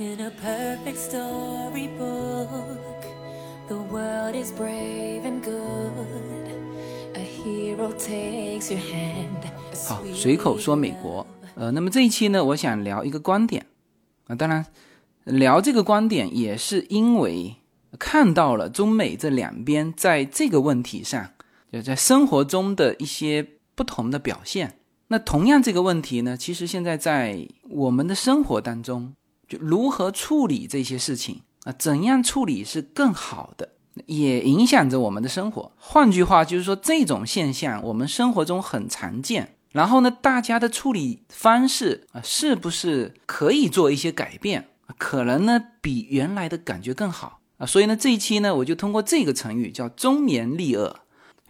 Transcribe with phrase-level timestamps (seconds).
[0.00, 2.48] In a perfect storybook,
[3.68, 5.52] the world is brave and good.
[7.14, 9.44] A hero takes your hand.
[9.86, 11.26] 好，随口说美国。
[11.54, 13.66] 呃，那么这一期呢，我想聊一个观点
[14.28, 14.64] 啊、当然
[15.24, 17.56] 聊这个观点也是因为
[17.98, 21.28] 看到了中美这两边在这个问题上，
[21.70, 24.78] 就在生活中的一些不同的表现。
[25.08, 29.12] 那同样这个问题呢，其实现在在我们的生活当中，
[29.50, 33.68] 就如何处理这些事情啊，怎样处理是更好的，
[34.06, 35.72] 也影响着我们的生活。
[35.76, 39.56] 换句话就是说，这种现象我们生活中很常见。
[39.72, 44.68] 然后呢，大家的处理方式啊，是不是可以做一些改变？
[44.96, 47.66] 可能呢，比原来的感觉更好啊。
[47.66, 50.96] 所以呢，这一期呢，我就通过这个成语叫“忠言逆耳”，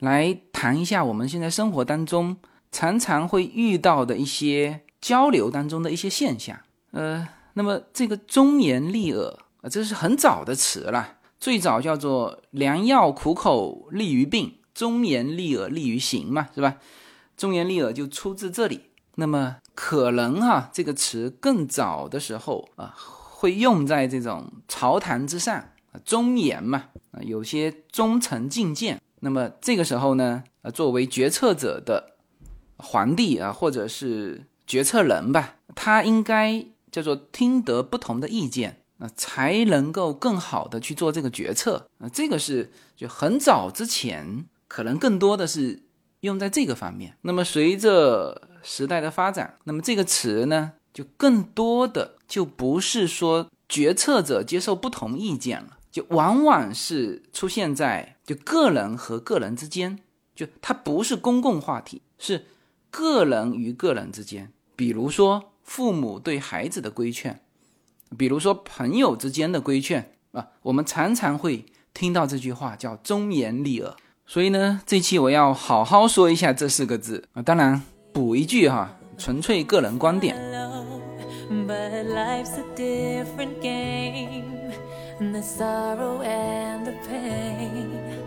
[0.00, 2.36] 来谈一下我们现在生活当中
[2.72, 6.58] 常常会遇到的一些交流当中的一些现象。
[6.90, 16.76] 呃，那么这个“忠言逆耳”啊，这是很早的词了，最早叫做“良药苦口利于病，忠言逆耳利于行”嘛，是吧？
[17.36, 18.82] 忠言逆耳就出自这里。
[19.16, 25.54] 那么可能哈、这个词更早的时候啊，会用在这种朝堂之上
[25.92, 29.00] 啊，忠言嘛啊，有些忠臣进谏。
[29.20, 32.16] 那么这个时候呢，呃，作为决策者的
[32.76, 42.08] 皇帝啊，或者是决策人吧，他应该叫做听得不同的意见啊，才能够更好的去做这个决策啊。
[42.08, 45.82] 这个是就很早之前，可能更多的是
[46.20, 47.16] 用在这个方面。
[47.22, 59.98] 那么随着时代的发展，那么这个词呢，就更多的就不是说决策者接受不同意见了，就往往是出现在就个人和个人之间，
[60.34, 62.46] 就它不是公共话题，是
[62.90, 64.52] 个人与个人之间。
[64.76, 67.38] 比如说父母对孩子的规劝，
[68.18, 73.94] 比如说朋友之间的规劝啊，我们常常会听到这句话叫忠言逆耳。
[74.26, 77.80] 所以呢，这期我要好好说一下这四个字啊，当然
[78.12, 80.36] 补一句哈，纯粹个人观点。
[80.52, 81.00] love,
[81.68, 84.72] but life's a different game.
[85.20, 88.18] The sorrow and the pain,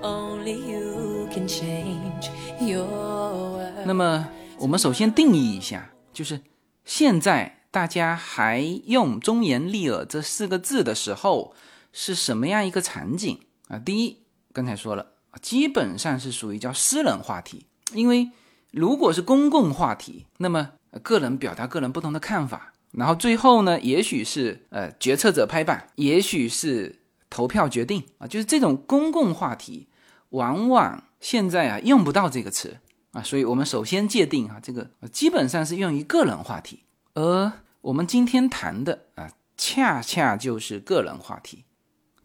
[0.00, 3.84] only you can change your world.
[3.84, 4.26] 那么
[4.56, 6.40] 我们首先定义一下，就是
[6.84, 11.54] 现在大家还用“忠言逆耳”这四个字的时候，
[11.92, 13.78] 是什么样一个场景啊？
[13.78, 14.18] 第一，
[14.52, 18.30] 刚才说了，基本上是属于叫私人话题，因为
[18.70, 20.72] 如果是公共话题，那么
[21.02, 27.00] 个人表达个人不同的看法，然后最后呢，也许是呃决策者拍板，也许是
[27.30, 29.88] 投票决定啊，就是这种公共话题，
[30.30, 32.78] 往往现在啊用不到这个词。
[33.12, 36.80] 啊，所以我们首先界定啊，这个基本上是用于个人话题，
[37.14, 37.52] 而
[37.82, 41.64] 我们今天谈的啊，恰恰就是个人话题，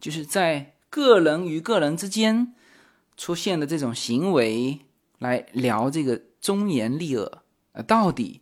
[0.00, 2.54] 就是在个人与个人之间
[3.18, 4.80] 出现的这种行为，
[5.18, 8.40] 来聊这个忠言逆耳，呃，到底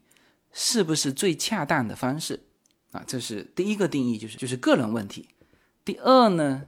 [0.53, 2.45] 是不是最恰当的方式
[2.93, 3.03] 啊？
[3.07, 5.29] 这是第一个定义，就是就是个人问题。
[5.85, 6.67] 第二呢，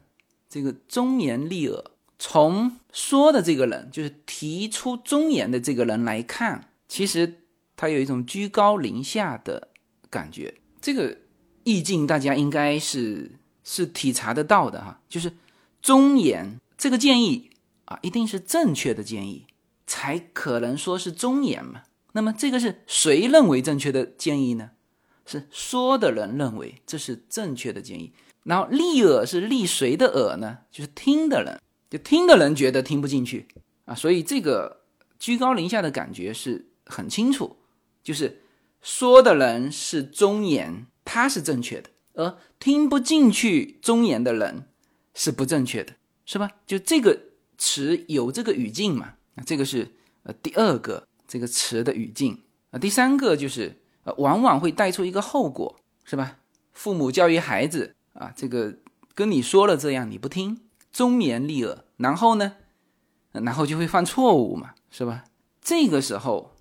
[0.48, 1.84] 这个忠言逆耳。
[2.18, 7.42] 从说的这个人，就是提出忠言的这个人来看，其实
[7.76, 9.68] 他有一种居高临下的
[10.10, 10.54] 感觉。
[10.80, 11.16] 这个
[11.64, 13.30] 意境大家应该是
[13.62, 15.32] 是体察得到的哈，就是
[15.80, 17.50] 忠言这个建议
[17.84, 19.46] 啊，一定是正确的建议，
[19.86, 21.82] 才可能说是忠言嘛。
[22.12, 24.70] 那么这个是谁认为正确的建议呢？
[25.24, 28.12] 是说的人认为这是正确的建议。
[28.44, 30.58] 然后立耳是立谁的耳呢？
[30.72, 31.60] 就是听的人。
[31.90, 33.46] 就听的人觉得听不进去
[33.86, 34.82] 啊，所以这个
[35.18, 37.56] 居高临下的感觉是很清楚，
[38.02, 38.42] 就是
[38.80, 44.66] 说的人是忠言，他是正确的，而听不进去忠言的人
[45.14, 45.94] 是不正确的，
[46.26, 46.50] 是吧？
[46.66, 47.18] 就这个
[47.56, 49.14] 词有这个语境嘛？
[49.36, 49.88] 啊，这个是
[50.24, 56.38] 呃第二个这个词的语境啊，第三个就是呃往往会带出一个后果，是吧？
[56.72, 58.76] 父母教育孩子啊，这个
[59.14, 60.60] 跟你说了这样你不听。
[60.92, 62.54] 忠言逆耳，然后呢，
[63.32, 65.24] 然后就会犯错误嘛，是吧？
[65.60, 66.54] 这个时候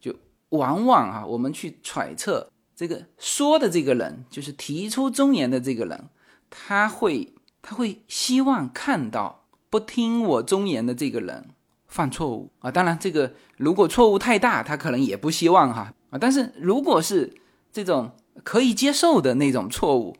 [0.00, 0.14] 就
[0.50, 6.08] 往往啊，我们去揣测这个说的这个人，就是提出忠言的这个人，
[6.50, 11.50] 他会他会希望看到不听我忠言的这个人
[11.86, 12.70] 犯错误啊。
[12.70, 16.18] 当然，这个如果错误太大，他可能也不希望哈啊。
[16.18, 17.32] 但是如果是
[17.72, 20.16] 这种可以接受的那种错误，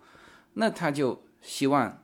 [0.55, 2.03] 那他就希望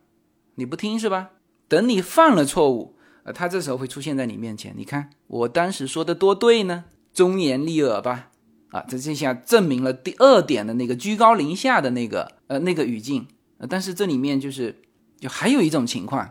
[0.56, 1.30] 你不听是吧？
[1.74, 2.94] 等你犯了错误，
[3.24, 4.72] 呃，他这时候会出现在你面前。
[4.76, 8.30] 你看我当时说的多对呢，忠言逆耳吧？
[8.70, 13.26] 啊，这这下证明了第二点的那个居高临下的那个呃那个语境。
[13.58, 14.82] 呃，但是这里面就是
[15.18, 16.30] 就还有一种情况，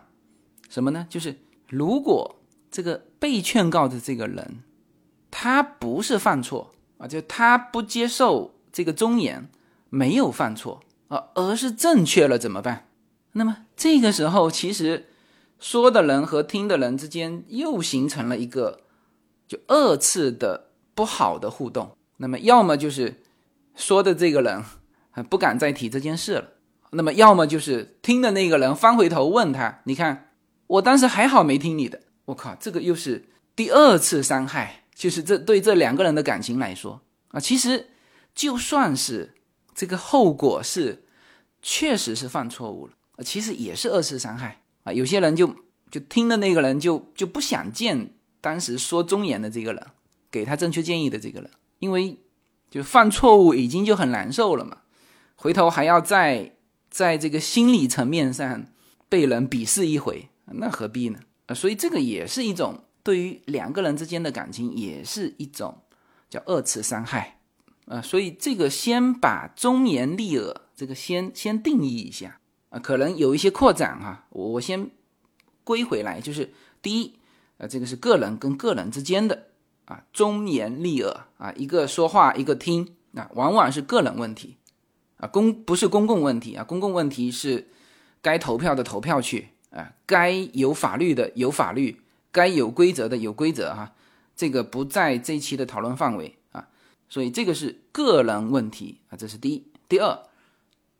[0.69, 1.05] 什么呢？
[1.09, 1.35] 就是
[1.67, 2.39] 如果
[2.71, 4.63] 这个被劝告的这个人，
[5.29, 9.49] 他不是犯错啊，就他不接受这个忠言，
[9.89, 10.79] 没有犯错
[11.09, 12.87] 啊，而是正确了，怎么办？
[13.33, 15.07] 那么这个时候，其实
[15.63, 18.81] 说的人和听的人之间又形成了一个
[19.47, 21.95] 就二次的不好的互动。
[22.17, 23.23] 那么要么就是
[23.73, 24.61] 说的这个人
[25.29, 26.49] 不敢再提这件事了，
[26.91, 30.33] 那么要么就是听的那个人翻回头问他：“你看，
[30.67, 36.99] 我当时还好没听你的。”我靠，这个又是第二次伤害，就是这对这两个人的感情来说
[37.29, 37.91] 啊，其实
[38.35, 39.33] 就算是
[39.73, 41.05] 这个后果是
[41.61, 42.93] 确实是犯错误了。
[43.23, 44.93] 其实也是二次伤害啊！
[44.93, 45.55] 有些人就
[45.89, 49.87] 就听的那个人就就不想见当时说忠言的这个人，
[50.29, 51.49] 给他正确建议的这个人，
[51.79, 52.17] 因为
[52.69, 54.79] 就犯错误已经就很难受了嘛，
[55.35, 56.55] 回头还要在
[56.89, 58.65] 在这个心理层面上
[59.07, 61.19] 被人鄙视一回，那何必呢？
[61.45, 65.77] 啊，所以这个也是一种对于两个人之间的感情，也是一种
[66.29, 67.39] 叫二次伤害
[67.85, 68.01] 啊！
[68.01, 72.39] 所以这个先把忠言逆耳这个先先定义一下。
[72.73, 74.89] 啊，可能有一些扩展哈，我我先
[75.63, 77.13] 归回来，就是第一，
[77.57, 79.49] 呃，这个是个人跟个人之间的
[79.85, 84.57] 啊，忠言逆耳啊，一个说话一个听，啊，往往是个人问题
[85.17, 87.69] 啊，公不是公共问题啊，公共问题是
[88.23, 93.93] 该投票的投票去啊，该有法律的有法律，该有规则的有规则哈，
[94.35, 96.67] 这个不在这期的讨论范围啊，
[97.07, 100.23] 所以这个是个人问题啊，这是第一，第二。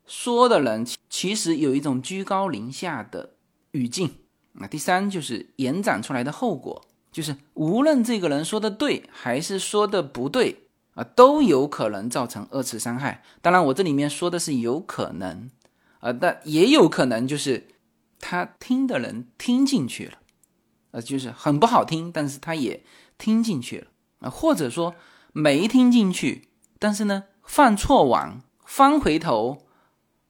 [0.06, 3.34] 说的人其实有一种居高临下的
[3.72, 4.16] 语境。
[4.52, 13.24] 那第三就是延展出来的后果，就是无论这个人说的对还是说的不对啊，都有可能造成二次伤害。
[13.42, 15.50] 当然，我这里面说的是有可能
[15.98, 17.66] 啊，但也有可能就是
[18.20, 20.18] 他听的人听进去了，
[20.92, 22.84] 呃，就是很不好听，但是他也
[23.18, 23.86] 听进去了
[24.20, 24.94] 啊，或者说
[25.32, 26.48] 没听进去，
[26.78, 29.63] 但是呢犯错完翻回头。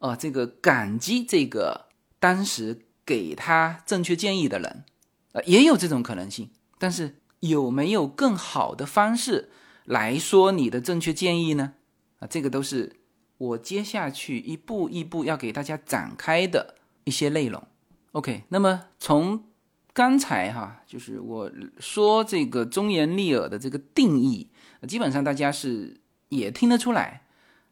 [0.05, 1.87] 呃，这个感激这个
[2.19, 4.85] 当时给他正确建议的人，
[5.33, 6.51] 呃，也有这种可能性。
[6.79, 9.49] 但是有没有更好的方式
[9.87, 11.73] 来说你的正确建议呢？
[12.19, 12.97] 啊，这个都是
[13.39, 16.75] 我接下去一步一步要给大家展开的
[17.05, 17.67] 一些内容。
[18.13, 19.45] OK，那么从
[19.95, 24.51] 刚才哈，就是我说这个忠言逆耳的这个定义，
[24.87, 27.23] 基本上大家是也听得出来，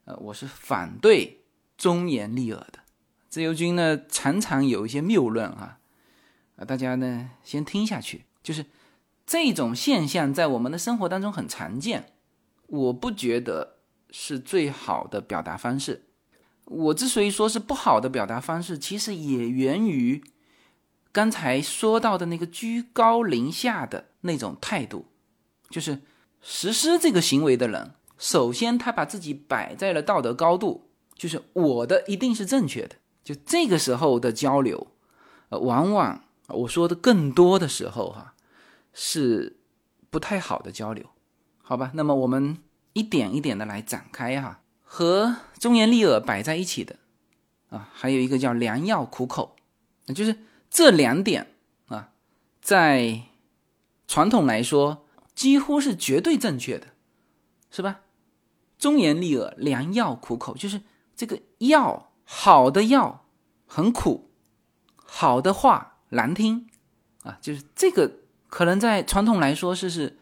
[0.06, 1.40] 呃，我是反对。
[1.76, 2.80] 忠言逆耳的
[3.28, 5.78] 自由军呢，常常有一些谬论啊，
[6.56, 8.66] 啊，大家呢先听下去，就是
[9.26, 12.12] 这种现象在我们的生活当中很常见，
[12.66, 13.78] 我不觉得
[14.10, 16.04] 是最好的表达方式。
[16.66, 20.22] 我之所以说是不好的表达方式，其实也源于
[21.10, 25.06] 刚才说到的那个居高临下的那种态度，
[25.70, 26.02] 就是
[26.40, 30.90] 实施这个行为的人，首先他把自己摆在了道德高度。
[31.22, 34.88] 就是我的一定是正确的，就这个时候的交流，
[35.50, 38.34] 呃，往往我说的更多的时候哈，
[38.92, 39.56] 是
[40.10, 41.06] 不太好的交流，
[41.62, 41.92] 好吧？
[41.94, 42.58] 那么我们
[42.94, 46.96] 一点一点的来展开哈，和忠言逆耳摆在一起的
[47.68, 49.54] 啊，还有一个叫良药苦口，
[50.12, 50.36] 就是
[50.68, 51.54] 这两点
[51.86, 52.10] 啊，
[52.60, 53.20] 在
[54.08, 55.06] 传统来说
[55.36, 56.88] 几乎是绝对正确的，
[57.70, 58.00] 是吧？
[58.76, 60.80] 忠言逆耳，良药苦口，就是。
[61.14, 63.26] 这个药好的药
[63.66, 64.30] 很苦，
[64.96, 66.66] 好的话难听
[67.22, 70.18] 啊，就是这个可能在传统来说是是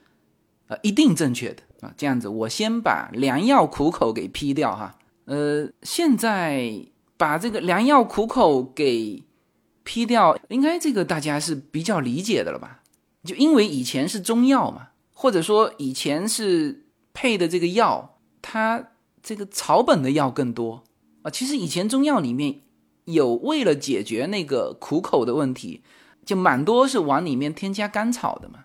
[0.67, 1.95] 呃一定正确的啊。
[1.97, 4.99] 这样子，我先把良药苦口给批掉哈。
[5.25, 9.25] 呃，现在把这个良药苦口给
[9.85, 12.83] 批掉，应该这个大家是比较理解的了吧？
[13.25, 18.89] 就因为以前是中药嘛，或者说以前是配的这个药，它。
[19.23, 20.83] 这个草本的药更多
[21.23, 22.61] 啊，其实以前中药里面
[23.05, 25.83] 有为了解决那个苦口的问题，
[26.25, 28.65] 就蛮多是往里面添加甘草的嘛。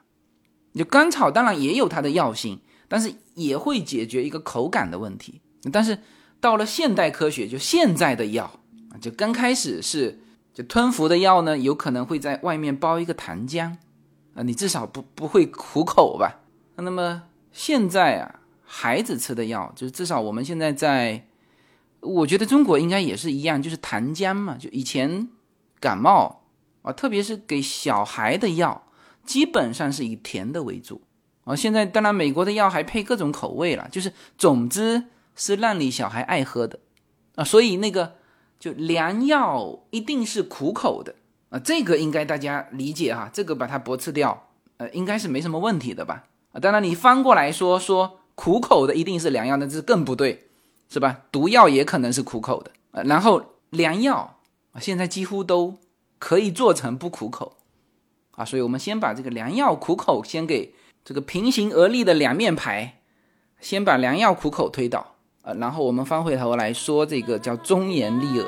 [0.74, 5.41] 就甘草当然也有它的药性，但是也会解决一个口感的问题。
[5.71, 6.00] 但是
[6.39, 8.59] 到了现代科学，就现在的药
[8.91, 10.21] 啊，就刚开始是
[10.53, 13.75] 就吞服的药呢，有可能会在外面包一个糖浆
[14.33, 16.41] 啊，你至少不不会苦口吧？
[16.77, 18.41] 那么现在啊。
[18.77, 21.25] 孩子吃的药，就是至少我们现在在，
[22.01, 24.58] 我觉得中国应该也是一样，就是糖浆嘛。
[24.58, 25.29] 就以前
[25.79, 26.41] 感冒
[26.82, 28.86] 啊，特别是给小孩的药，
[29.24, 31.01] 基本上是以甜的为主
[31.46, 31.55] 啊。
[31.55, 35.05] 现在当然美国的药还配各种口味了，就是总之
[35.38, 36.77] 是让你小孩爱喝的
[37.36, 38.15] 啊，所以那个
[38.60, 41.15] 就良药一定是苦口的
[41.50, 46.25] 啊，这个应该大家理解哈，这个把它驳斥掉，呃，应该是没什么问题的吧？
[46.51, 50.48] 啊，当然你翻过来说说苦口的一定是良药，那这更不对，
[50.89, 51.22] 是吧？
[51.32, 54.38] 毒药也可能是苦口的，呃，然后良药，
[54.80, 55.77] 现在几乎都
[56.20, 57.58] 可以做成不苦口
[58.32, 63.00] 啊，所以我们先把这个良药苦口先给这个平行而立的两面牌，
[63.60, 65.15] 先把良药苦口推倒。
[65.44, 68.48] 呃，然后我们翻回头来说这个叫忠言逆耳。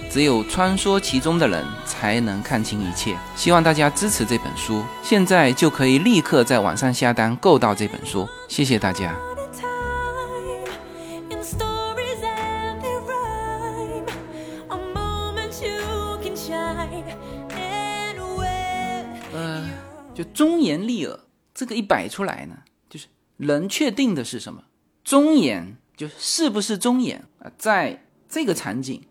[0.11, 3.17] 只有穿梭其中的人才能看清一切。
[3.33, 8.27] 希望大家支持这本书，现在就可以立刻在网上下单购到这本书。
[8.49, 9.17] 谢谢大家。
[19.33, 19.65] 呃，
[20.13, 21.17] 就忠言逆耳
[21.53, 22.57] 这个一摆出来呢，
[22.89, 24.61] 就是能确定的是什么？
[25.05, 29.01] 忠言就是不是忠言啊、在这个场景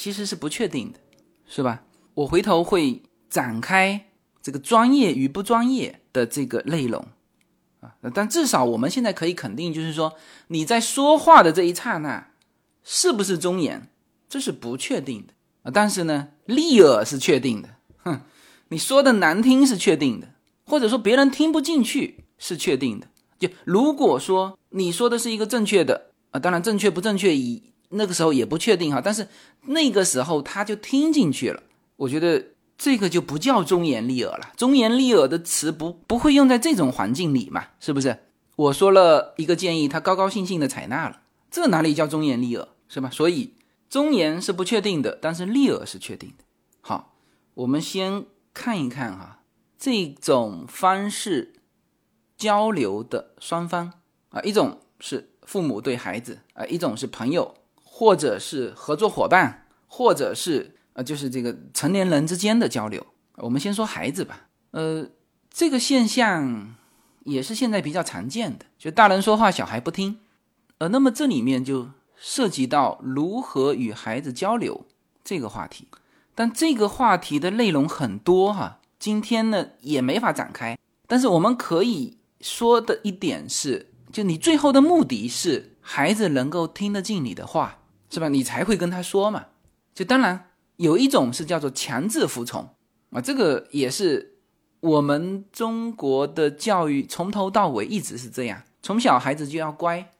[0.00, 0.98] 其实是不确定的，
[1.46, 1.82] 是吧？
[2.14, 4.06] 我回头会展开
[4.40, 7.06] 这个专业与不专业的这个内容
[7.80, 10.14] 啊，但至少我们现在可以肯定，就是说
[10.46, 12.28] 你在说话的这一刹那
[12.82, 13.90] 是不是忠言，
[14.26, 15.70] 这是不确定的啊。
[15.70, 18.22] 但是呢，利耳是确定的，哼。
[18.68, 20.28] 你说的难听是确定的，
[20.64, 23.06] 或者说别人听不进去是确定的。
[23.38, 29.28] 就如果说你说的是一个正确的啊，当然正确不正确以那个时候也不确定哈，但是
[29.66, 31.62] 那个时候他就听进去了，
[31.96, 32.44] 我觉得
[32.76, 34.52] 这个就不叫忠言逆耳了。
[34.56, 38.18] 忠言逆耳的词不不会用在这种环境里嘛，是不是？
[38.56, 41.20] 我说了一个建议，他高高兴兴的采纳了，
[41.50, 43.08] 这哪里叫忠言逆耳是吧？
[43.10, 43.54] 所以
[43.88, 46.44] 忠言是不确定的，但是逆耳是确定的。
[46.80, 47.14] 好，
[47.54, 48.24] 我们先。
[48.52, 49.44] 看一看哈，
[49.78, 51.52] 这种方式
[52.36, 53.92] 交流的双方
[54.30, 57.54] 啊，一种是父母对孩子啊，一种是朋友，
[58.00, 63.06] 或者是合作伙伴，或者是呃，就是这个成年人之间的交流。
[63.36, 65.06] 我们先说孩子吧，呃，
[65.52, 66.74] 这个现象
[67.24, 70.18] 也是现在比较常见的，就大人说话，小孩不听，
[70.78, 74.86] 呃，那么这里面就涉及到如何与孩子交流
[75.22, 75.86] 这个话题。
[76.34, 80.78] 但这个话题的内容很多哈，今天呢也没法展开。
[81.06, 87.76] 但是我们可以说的一点是，就你最后的目的是孩子能够听得进你的话，
[88.10, 88.28] 是吧？
[88.28, 89.46] 你才会跟他说嘛。
[89.94, 92.68] 就当然有一种是叫做强制服从
[93.10, 94.38] 啊，这个也是
[94.80, 100.10] 我们中国的教育从头到尾一直是这样，从小孩子就要乖，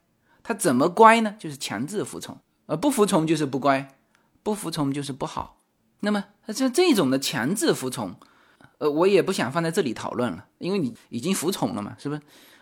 [0.42, 1.34] 他怎么乖呢？
[1.38, 3.96] 就是强制服从，而不服从就是不乖，
[4.42, 5.62] 不服从就是不好。
[6.00, 8.14] 那么像这种的强制服从，
[8.78, 12.20] 呃，我也不想放在这里讨论了，因为你已经服从了嘛，是不是？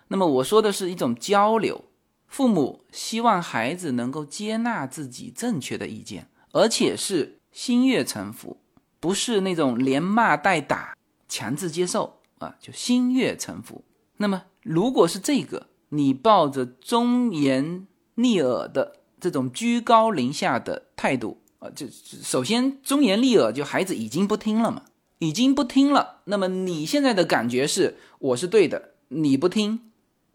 [0.08, 1.84] 那么我说的是一种交流，
[2.28, 8.58] 父母希望孩子能够接纳自己正确的意见，而且是心悦诚服，
[9.00, 10.96] 不是那种连骂带打，
[11.28, 13.82] 强制接受啊，就心悦诚服。
[14.18, 21.40] 那么如果是这个，你抱着忠言逆耳的这种居高临下的态度。
[21.60, 24.84] 啊，就首先忠言逆耳，就孩子已经不听了嘛，
[25.18, 26.20] 已经不听了。
[26.26, 29.87] 那么你现在的感觉是我是对的，你不听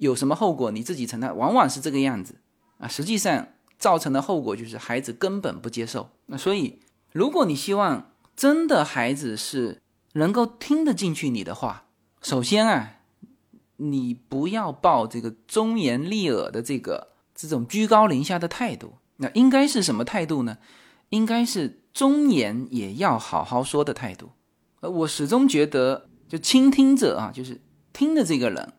[0.03, 2.35] 有什么后果你自己承担，往往是这个样子
[2.77, 2.87] 啊。
[2.87, 6.09] 实际上造成的后果就是孩子根本不接受。
[6.27, 6.79] 那所以，
[7.11, 9.81] 如果你希望真的孩子是
[10.13, 11.85] 能够听得进去你的话，
[12.21, 12.99] 首先啊，
[13.77, 18.95] 你不要抱这个忠言逆耳的这个这种居高临下的态度。
[19.17, 20.57] 那应该是什么态度呢？
[21.09, 24.31] 应该是忠言也要好好说的态度，
[24.79, 27.61] 呃，我始终觉得，就倾听者啊，就是
[27.93, 28.73] 听的这个人，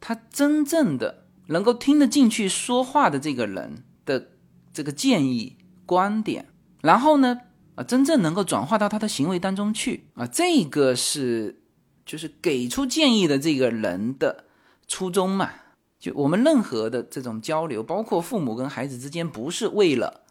[0.00, 4.30] 他真正的能够听得进去说话的这个人的
[4.72, 6.48] 这个建议观点，
[6.80, 7.40] 然后呢，
[7.74, 11.62] 啊，真正能够转化到他的行为当中去啊，这个是
[12.04, 14.44] 就是给出建议的这个人的
[14.88, 15.50] 初衷嘛。
[15.98, 20.22] 就我们任何的这种交流，包括父母跟孩子之间，不是为了。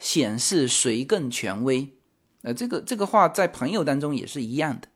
[0.00, 1.88] 显示谁更权威，
[2.42, 4.86] 呃，这个这个话在朋友当中也是一样的。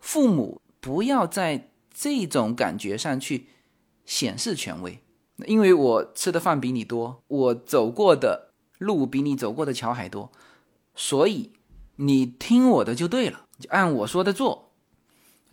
[0.00, 3.48] 父母不要在这种感觉上去
[4.06, 5.00] 显示权威，
[5.46, 10.32] 因为我吃的饭比你多，我走过的路比你走过的桥还多，
[10.94, 11.50] 所以
[11.96, 14.72] 你听我的就对了，就按我说的做。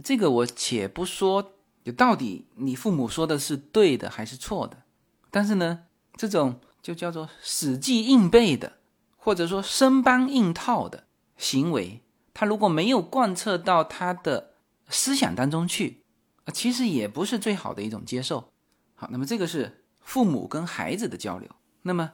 [0.03, 4.83] 这个我且不说，就到底你父母说的是对的还是错的，
[5.31, 8.73] 但是呢，这种就叫做死记硬背的，
[9.17, 11.05] 或者说生搬硬套的
[11.37, 12.01] 行为，
[12.33, 14.51] 他如果没有贯彻到他的
[14.89, 16.02] 思想当中去，
[16.45, 18.51] 啊，其实也不是最好的一种接受。
[18.95, 21.49] 好，那么这个是父母跟孩子的交流，
[21.83, 22.13] 那么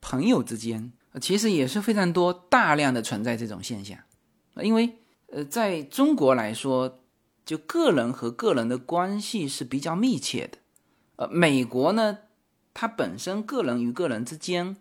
[0.00, 3.98] 朋友之间其实也是非常多、大量的存在这种现象，
[4.62, 6.98] 因为呃，在中国来说。
[7.44, 10.58] 就个人和个人的关系是比较密切的，
[11.16, 12.18] 呃，美国呢，
[12.72, 14.76] 它本身个人与个人之间，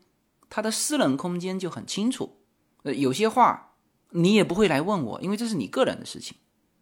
[0.48, 2.38] 它的私人空间就很清楚，
[2.84, 3.74] 呃，有些话
[4.12, 6.38] 你也不会来问我，因为这是你个人的事情。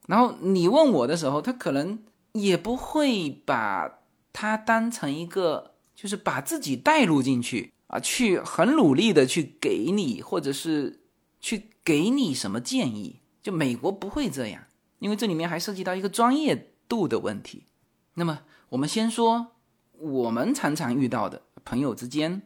[0.10, 2.00] 然后你问我的时候，他可能
[2.32, 4.00] 也不会把
[4.34, 11.02] 它当成一个，就是把自己带入进去啊，去很努力的去给你，或者是
[11.40, 13.22] 去给你什么建议。
[13.44, 14.64] 就美国不会这样。
[14.98, 17.68] 因为这里面还涉及到一个专业度的问题。
[18.16, 19.52] 那么，我们先说
[19.94, 22.42] 我们常常遇到的朋友之间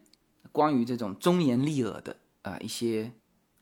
[0.51, 3.12] 关于这种忠言逆耳的啊一些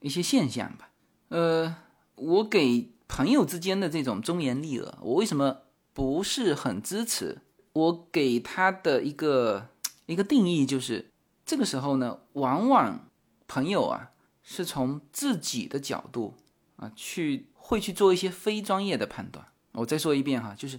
[0.02, 0.90] 一些现象吧。
[1.30, 1.76] 呃，
[2.16, 7.40] 我给朋友之间的这种忠言逆耳，我为什么不是很支持？
[7.74, 9.68] 我给他的一个
[10.08, 11.12] 一个定义就是，
[11.46, 13.10] 这个时候呢，往往
[13.50, 16.36] 朋友啊是从自己的角度
[16.78, 17.48] 啊去。
[17.72, 19.46] 会去做一些非专业的判断。
[19.72, 20.78] 我再说一遍哈，就是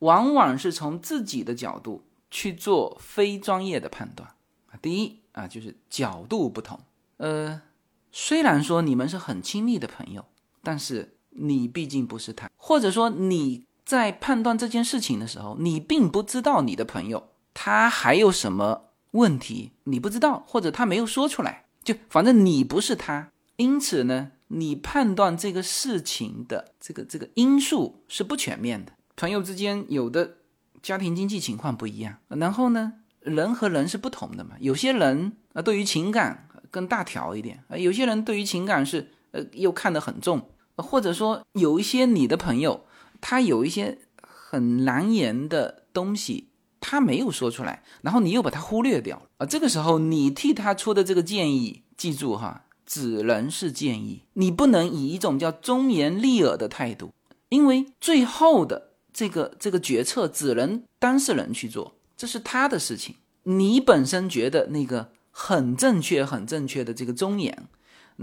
[0.00, 4.28] 往往是从自己的角度去做非专业的判断
[4.68, 4.74] 啊。
[4.82, 6.80] 第一啊，就是角度不同。
[7.18, 7.62] 呃，
[8.10, 10.24] 虽然说你们是很亲密的朋友，
[10.64, 24.32] 但是你毕竟不是他，或者说你在判断这件事情的时候，你并不知道你的朋友他还有什么问题，你不知道，或者他没有说出来，就反正你不是他，因此呢。
[24.54, 28.92] 你判断这个事情的这个这个因素是不全面的。
[29.16, 30.36] 朋友之间有的
[30.82, 34.50] 家庭经济情况不一样，然后呢，人和人是不同的嘛。
[34.60, 42.84] 有些人啊，对于情感更大条一点啊，有些人对于情感是呃又看得很重，或者说有一些你的朋友，
[43.20, 46.48] 他有一些很难言的东西，
[46.80, 49.46] 他没有说出来，然后你又把他忽略掉了啊。
[49.46, 52.64] 这个时候你替他出的这个建议，记住哈。
[52.84, 57.10] 只能是建议，你不能以一种叫忠言逆耳的态度，
[57.48, 63.14] 因为最后的这个这个决策只能当事人去做，这是他的事情。
[63.44, 67.66] 你本身觉得那个很正确、很正确的这个忠言，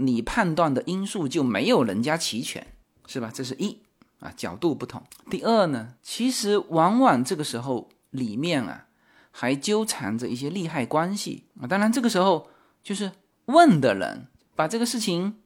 [0.00, 2.66] 你判断的因素就没有人家齐全，
[3.06, 3.30] 是吧？
[3.32, 3.78] 这是一
[4.18, 5.02] 啊，角度不同。
[5.30, 8.86] 第二呢，其实往往这个时候里面啊，
[9.30, 11.66] 还纠缠着一些利害关系啊。
[11.66, 12.48] 当然，这个时候
[12.82, 13.12] 就是
[13.44, 14.26] 问的人。
[14.56, 15.36] 把这个事情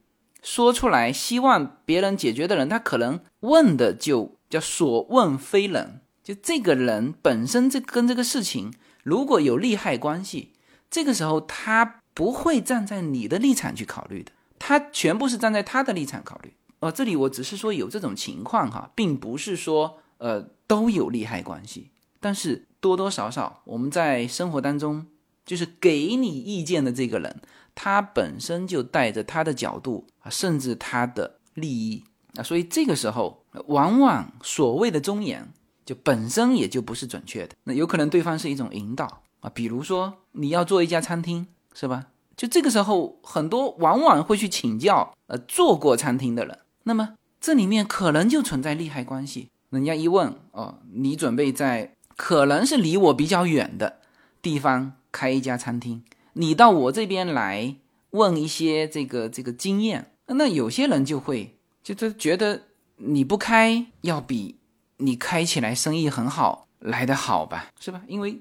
[0.42, 10.50] 说出来，希望别人解决的人，他可能问的就叫所问非人，就这个人本身这跟这个事情如果有利害关系，
[10.90, 14.32] 这个时候他不会站在你的立场去考虑的，
[14.66, 16.50] 他全部是站在他的立场考虑。
[16.80, 25.04] 哦，这里我只是说有这种情况哈，并不是说呃都有利害关系，但是多多少少我们在生活当中，
[25.44, 27.42] 就是给你意见的这个人。
[27.74, 32.02] 他本身就带着他的角度啊，甚至他的利益
[32.36, 35.52] 啊，所以这个时候，往往所谓的忠言
[35.84, 37.54] 就本身也就不是准确的。
[37.64, 42.06] 那有可能对方是一种引导啊，比如说你要做一家餐厅，是吧？
[42.36, 49.50] 就这个时候，很多往往会去请教呃做过餐厅的人，那么这里面可能就存在利害关系。
[49.70, 54.00] 人家一问哦，你准备在可能是离我比较远的
[54.40, 56.04] 地方开一家餐厅。
[56.34, 57.76] 你到我这边来
[58.10, 62.62] 问一些这个这个经验，那有些人就会就就觉得
[62.96, 64.58] 你不开要比
[64.98, 68.02] 你开起来生意很好来得好吧，是吧？
[68.06, 68.40] 因为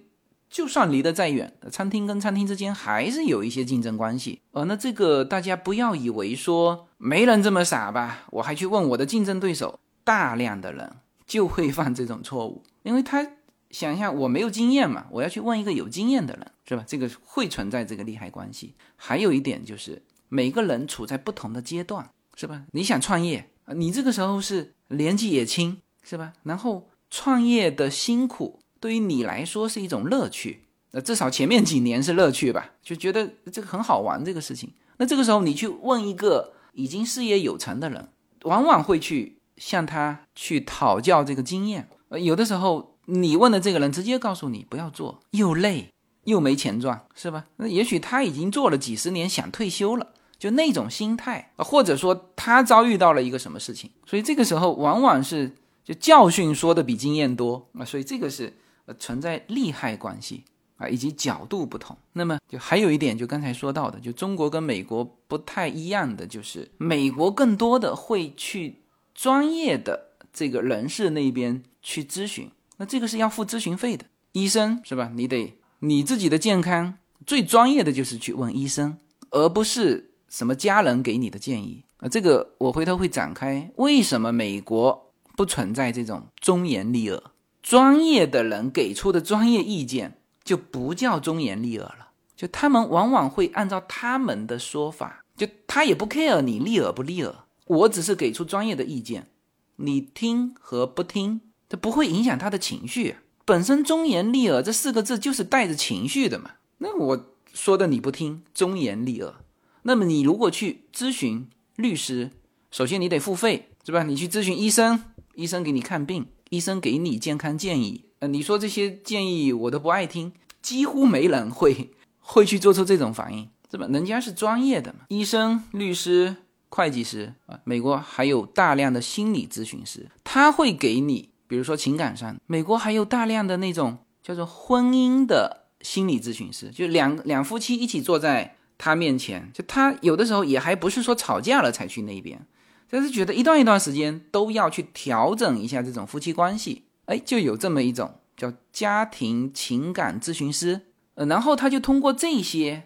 [0.53, 4.41] 就算离得再远，餐厅跟餐厅之间还是有一些竞争关系。
[4.51, 13.27] 呃，那这个大家不要以为说没人这么傻吧，我还去问我的竞争对手，大量的人就会犯这种错误，因为他。
[13.71, 16.83] 想一下，我没有经验嘛，我要去问一个有经验的人，是吧？
[16.85, 18.75] 这个会存在这个利害关系。
[18.95, 22.65] 还有一点就是，每个人处在不同的阶段，是吧？
[22.73, 26.33] 你想创业啊，你这个时候是年纪也轻，是吧？
[26.43, 34.73] 然后创业的辛苦对于你来说是一种乐趣，那至少前面几年是乐趣吧，就觉得这个很好玩这个事情。
[34.97, 38.09] 那这个时候你去问一个已经事业有成的人，
[38.41, 41.87] 往往会去向他去讨教这个经验。
[42.09, 45.87] 呃，有的时候你问的这个人直接告诉你不要做，又累
[46.25, 47.45] 又没钱赚，是吧？
[47.55, 58.57] 那也许他已经做了几十年，想退休了，就那种心态，或者说他遭遇到了一个什么事情，所以这个时候往往是就教训说的比经验多啊，所以这个是
[58.97, 60.43] 存在利害关系
[60.77, 61.95] 啊，以及角度不同。
[62.13, 72.49] 那么就还有一点，就刚才说到的，就中国跟美国不太一样的，就是美国更多的会去专业的这个人士那边去咨询。
[72.77, 75.11] 那这个是要付咨询费的，医生是吧？
[75.13, 78.97] 你得你自己的健康最专业的就是去问医生，
[79.29, 82.09] 而不是什么家人给你的建议啊。
[82.09, 87.21] 这个我回头会展开，为什么美国不存在这种忠言逆耳？
[87.63, 97.33] 专业的人给出的专业意见就不叫忠言逆耳了，就他们往往会按照他们的说法，就他也不 care 你逆耳不逆耳，
[97.65, 99.29] 我只是给出专业的意见，
[99.77, 101.41] 你听和不听。
[101.69, 106.51] 这不会影响他的情绪，本身“忠言逆耳”这四个字就是带着情绪的嘛。
[106.77, 109.33] 那我说的你不听，忠言逆耳。
[109.81, 112.29] 那么你如果去咨询律师，
[112.69, 114.03] 首先你得付费，是吧？
[114.03, 118.05] 你去咨询医生，医生给你看病，医生给你健康建议。
[118.19, 121.89] 呃，你说这些建议我都不爱听，几乎没人会
[122.21, 123.87] 会去做出这种反应，是吧？
[123.89, 126.35] 人家是专业的嘛，医生、律师、
[126.69, 131.29] 会计师啊，美国还有大量的心理咨询师，他会给你。
[131.47, 142.45] 比如说情感上，美国还有大量的那种叫做婚姻的心理咨询师，就两两夫妻一起坐在他面前，就他有的时候也还不是说吵架了才去那边，
[142.93, 150.79] 但是觉得一段一段时间都要去调整一下这种夫妻关系，哎，就有这么一种叫家庭情感咨询师，
[151.15, 152.83] 呃，然后他就通过这些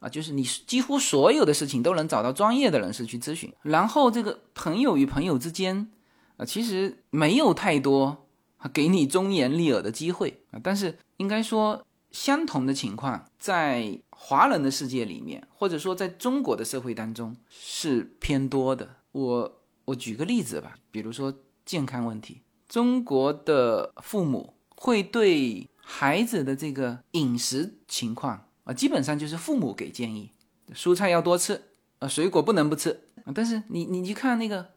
[0.00, 5.88] 啊，就是你几乎所有的事情都能找到专业的人士去咨询，然后这个朋友与朋友之间。
[6.36, 8.26] 啊，其实没有太多
[8.70, 18.96] 给你忠言逆耳的机会啊，但是应该说，相同的情况在华人的世界里面，或者说在中国的社会当中是偏多的。
[19.24, 21.32] 我我举个例子吧，比如说
[21.64, 30.32] 健康问题，中国的父母会对孩子的这个饮食情况啊，基本上就是父母给建议，
[30.74, 31.62] 蔬菜要多吃，
[31.98, 33.08] 啊，水果不能不吃。
[33.34, 34.74] 但是你你去看那个。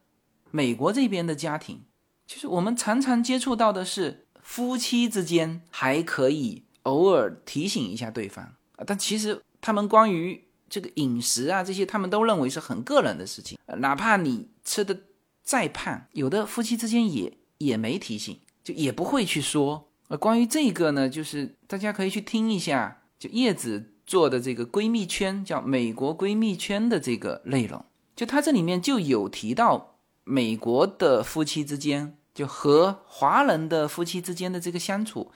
[0.51, 1.83] 美国这边的家庭，
[2.25, 8.43] 其实我们常常接触到的是夫妻之间还可以偶尔提醒一下对方
[8.75, 14.97] 啊，但其实他们关于这个饮食啊这些，他们都认为是很个人的事情，哪怕你吃的
[15.43, 19.89] 再胖，有的夫妻之间也也没提醒，就也不会去说。
[20.07, 27.83] 呃，关于这个呢，就是大家可以去听一下，就叶子做的这个闺蜜圈，叫美国闺蜜圈的这个内容，
[28.15, 29.95] 就它这里面就有提到。
[30.25, 35.31] 美国的夫妻之间，就和华人的夫妻之间的这个相处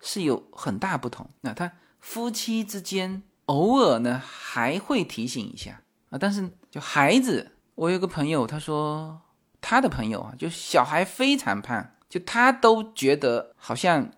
[0.00, 1.30] 是有很大不同。
[1.42, 9.20] 那他夫妻之间偶尔呢还会提醒一下啊，但是就孩子，我有个朋友，他说
[9.60, 14.10] 他的朋友啊，就小孩非常胖，就他都觉得好像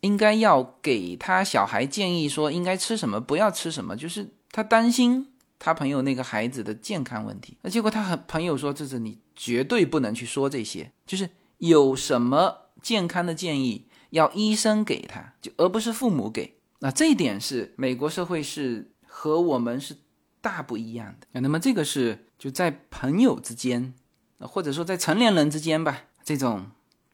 [0.00, 5.26] 应该要给他小孩建议说应该吃什么，不要吃什么，就是他担心。
[5.62, 16.56] 他朋友那个孩子的健康问题，那结果他和朋友说：“这是你绝对不能去说这些，就是有什么健康的建议要医生给他，就而不是父母给。
[16.80, 19.96] 那这一点是美国社会是和我们是
[20.40, 21.40] 大不一样的。
[21.40, 23.94] 那么这个是就在朋友之间，
[24.40, 26.66] 或者说在成年人之间吧，这种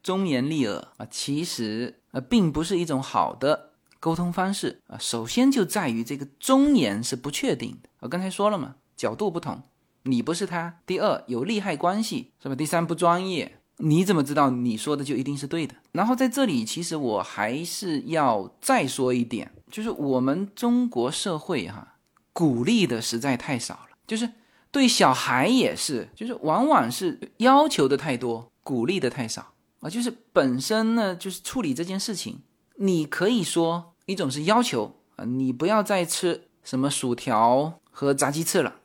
[0.03, 7.89] 忠言逆耳啊，其实呃并不是一种好的。”沟通方式啊，首先就在于这个忠言是不确定的。
[8.01, 9.63] 我刚才说了嘛，角度不同，
[10.03, 10.79] 你不是他。
[10.87, 12.55] 第二，有利害关系，是吧？
[12.55, 15.75] 第三，不专业，你怎么知道你说的就一定是对的？
[15.91, 21.97] 然后在这里，其实我还是要再说一点，就是我们中国社会哈，
[22.33, 24.27] 鼓励的实在太少了，就是
[24.71, 29.91] 对小孩也是，就是往往是要求的太多，鼓励的太少啊。
[29.91, 32.41] 就是本身呢，就是处理这件事情，
[32.77, 33.93] 你可以说。
[34.07, 38.77] 一种是要求啊，你不要再吃什么薯条和炸鸡翅了，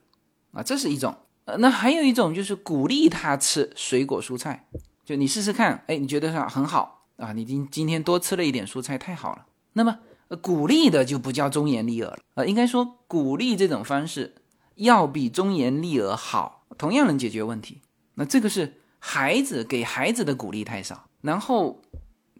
[0.51, 1.15] 啊，这是一种。
[1.45, 4.67] 呃，那还有一种就是鼓励他吃水果蔬菜，
[5.05, 9.45] 就你试试看，哎，你觉得很好啊，你今今天多吃了一点蔬菜，太好了。
[9.71, 9.99] 那么
[10.37, 14.35] 鼓励的就不叫忠言逆耳了，呃，应该说鼓励这种方式
[14.75, 17.81] 要比忠言逆耳好，同样能解决问题。
[18.15, 21.81] 那这个是孩子给孩子的鼓励太少，然后。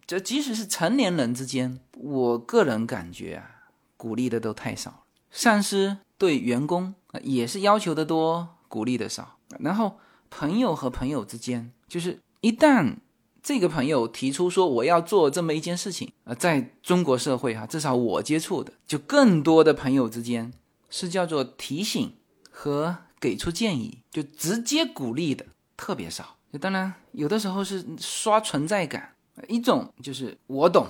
[0.07, 4.97] 这即使是成年人之间，我个人感觉啊，鼓励的都太少了。
[5.29, 9.37] 上司对员工也是要求的多，鼓励的少。
[9.59, 9.99] 然后
[10.29, 12.95] 朋友和朋友之间，就是一旦
[13.43, 20.53] 这个朋友提出说我要做这么一件事情，呃，在中国社会哈，至少我接触的，就更多的朋友之间
[20.91, 22.13] 是叫做提醒
[22.51, 26.37] 和给出建议，就直接鼓励的特别少。
[26.59, 29.15] 当然有的时候是刷存在感，
[29.47, 30.87] 一种就是我懂，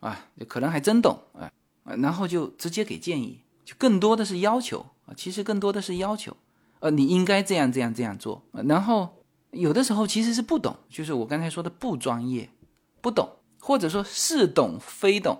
[0.00, 1.52] 啊，可能还真懂啊，
[1.84, 6.34] 然后就直接给建议，就更多的是要求啊，其实更多的是要求，
[6.80, 9.18] 呃，你应该这样这样这样做，然后。
[9.52, 12.48] 有的时候其实是不懂，就是我刚才说的不专业，
[13.00, 13.28] 不懂，
[13.60, 15.38] 或者说似懂非懂，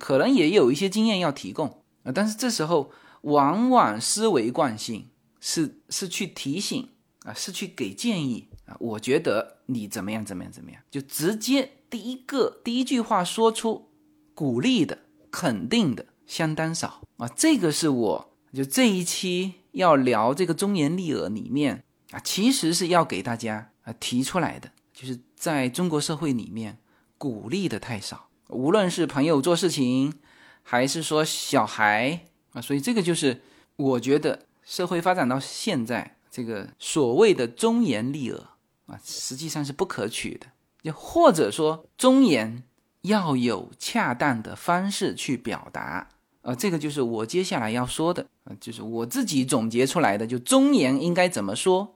[0.00, 2.10] 可能也有一些经验要提供啊。
[2.12, 2.90] 但是这时候
[3.22, 5.06] 往往思维惯性
[5.38, 6.88] 是是去提醒
[7.24, 8.76] 啊，是去给建议啊。
[8.80, 13.88] 我觉得你怎么样怎么样怎么样，就直接第一个第一句话说出
[14.34, 14.98] 鼓励的、
[15.30, 17.28] 肯定的相当少啊。
[17.28, 21.84] 这个是我就这一期要聊这个忠言逆耳里面。
[22.12, 26.78] 啊，其实是要给大家啊提出来的，就是在中国社会里面
[27.18, 30.14] 鼓励的太少，无论是朋友做事情，
[30.62, 33.42] 还是说小孩啊，所以这个就是
[33.76, 38.40] 我觉得社会发展到现在，这个所谓的忠言逆耳
[38.86, 40.46] 啊，实际上是不可取的，
[40.82, 42.62] 就或者说忠言
[43.02, 46.08] 要有恰当的方式去表达
[46.42, 51.95] 啊，这个就是我接下来要说的啊，就是我自己总结出来的，就忠言应该怎么说。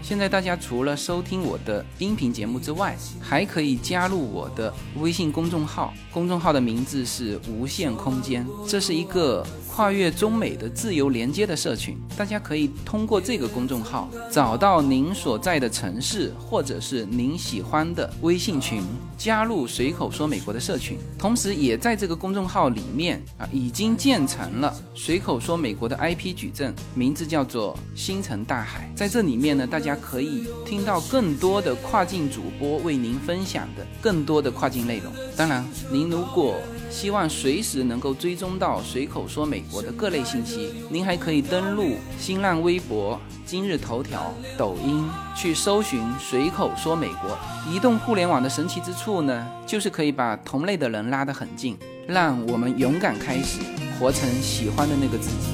[0.00, 11.96] 现在大家除了收听我的音频节目之外，还可以加入我的微信公众号，公众号的名字是无限空间，这是一个跨越中美的自由连接的社群。
[12.16, 18.82] 大家可以通过这个公众号找到您所在的城市或者是您喜欢的微信群，
[19.18, 20.96] 加入随口说美国的社群。
[21.18, 28.90] 同时，也在这个公众号里面啊，已经建成了随口说美国的 IP 矩阵，名字叫做星辰大海。
[28.96, 29.98] 在这里面呢，大家。
[30.00, 35.12] 可以听到更多的跨境主播为您分享的更多的跨境内容。
[35.36, 36.54] 当然，您如果
[36.88, 47.34] 希望随时能够追踪到随口说美国的各类信息，您还可以登录新浪微博、今日头条、抖音去搜寻随口说美国。
[47.66, 51.74] 移动互联网的神奇之处呢，就是可以把同类的人拉得很近，
[52.06, 53.62] 让我们勇敢开始，
[53.98, 55.48] 活成喜欢的那个自己。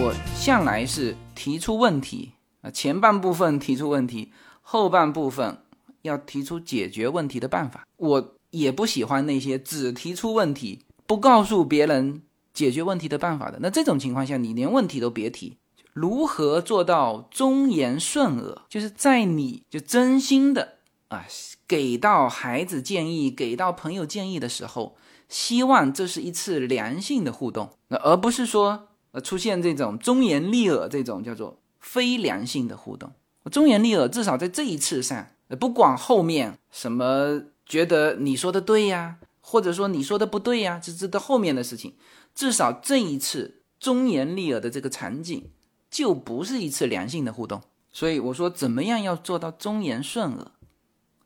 [0.00, 2.30] 我向来是提出问题
[2.62, 4.30] 啊，前半部分提出问题，
[4.62, 5.58] 后半部分
[6.02, 7.84] 要提出解决问题的办法。
[7.96, 13.58] 我也不喜欢那些只提出问题，不告诉别人解决问题的办法的。
[13.60, 15.56] 那这种情况下，你连问题都别提。
[15.92, 18.62] 如何做到忠言顺耳？
[18.68, 20.74] 就是在你就真心的
[21.08, 21.26] 啊，
[21.66, 24.96] 给到孩子建议，给到朋友建议的时候，
[25.28, 28.86] 希望这是一次良性的互动，而不是说。
[29.12, 33.10] 呃，出现这种忠言逆耳这种叫做非良性的互动，
[33.50, 35.26] 忠言逆耳至少在这一次上，
[35.58, 41.96] 不管后面什么觉得你说的对呀，或者说你说的不对呀，这这到后面的事情，
[42.40, 45.50] 至少这一次忠言逆耳的这个场景
[45.90, 47.60] 就不是一次良性的互动。
[47.92, 50.52] 所以我说，怎么样要做到忠言顺耳，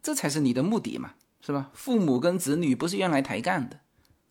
[0.03, 1.71] 这才是你的目的嘛，是吧？
[1.73, 3.79] 父母跟子女不是用来抬杠的，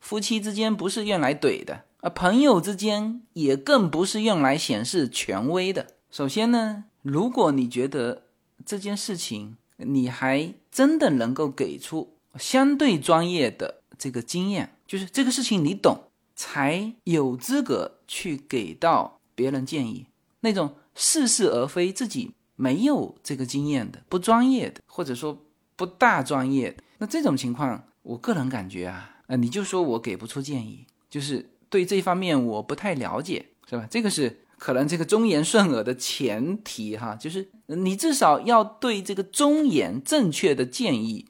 [0.01, 1.85] 夫妻之间不是用来怼的。
[2.01, 5.87] 而朋友之间也更不是用来显示权威的。
[6.11, 8.23] 首先呢，如果你觉得
[8.65, 16.09] 这件事情你还真的能够给出相对专业的这个经验，就是这个事情你懂，
[16.43, 20.07] 才有资格去给到别人建议。
[20.41, 31.49] 那种似是而非、自己没有这个经验的、不专业的，或者说不大专业，那这种情况，我个人感觉啊，呃，你就说我给不出建议，就是。
[31.73, 33.87] 对这方面我不太了解，是吧？
[33.89, 41.25] 这个是可能这个忠言顺耳的前提哈，就是你至少要对这个忠言正确的建议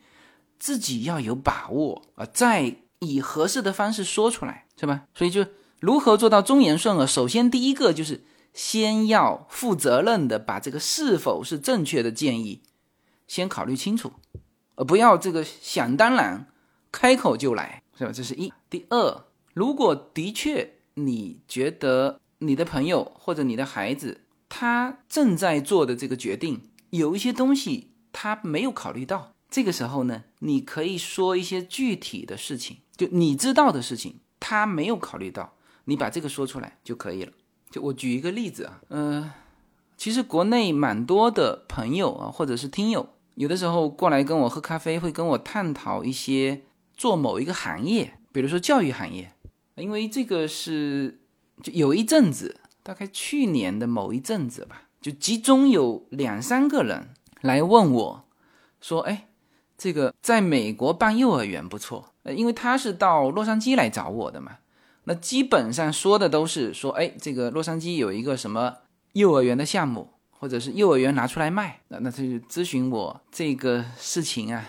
[0.60, 5.06] 自己要有把握啊，再以合适的方式说出来，是吧？
[5.14, 5.46] 所以就
[5.80, 12.62] 如何做到忠言顺耳，首先第一个就是先要负责任的把这个是否是正确的建议
[13.28, 14.14] 先考虑清楚，
[14.76, 16.48] 呃，不要这个想当然
[16.92, 18.12] 开口就来，是吧？
[18.12, 18.52] 这是一。
[18.70, 19.26] 第二。
[19.54, 35.54] 如果的确你觉得你的朋友或者你的孩子他正在做的这个决定有一些东西他没有考虑到，这个时候呢，你可以说一些具体的事情，就你知道的事情他没有考虑到，
[35.86, 37.32] 你把这个说出来就可以了。
[37.72, 39.34] 就我举一个例子啊，呃，
[39.96, 49.32] 其实国内蛮多的朋友啊，或者是听友，有的时候过来跟我喝咖啡，会跟我探讨一些做某一个行业，比如说教育行业，
[49.76, 51.22] 因为这个是
[51.64, 58.26] 就有一阵子，大概去年的某一阵子吧，就集中有两三个人来问我，
[58.82, 59.30] 说，哎，
[59.78, 64.58] 这个在美国办幼儿园不错，呃，因为他是到洛杉矶来找我的嘛，
[65.04, 68.78] 那基本上说的都是说，哎，这个洛杉矶有一个什么
[69.14, 70.10] 幼儿园的项目。
[70.44, 74.62] 或者是幼儿园拿出来卖，那那他就咨询我这个事情啊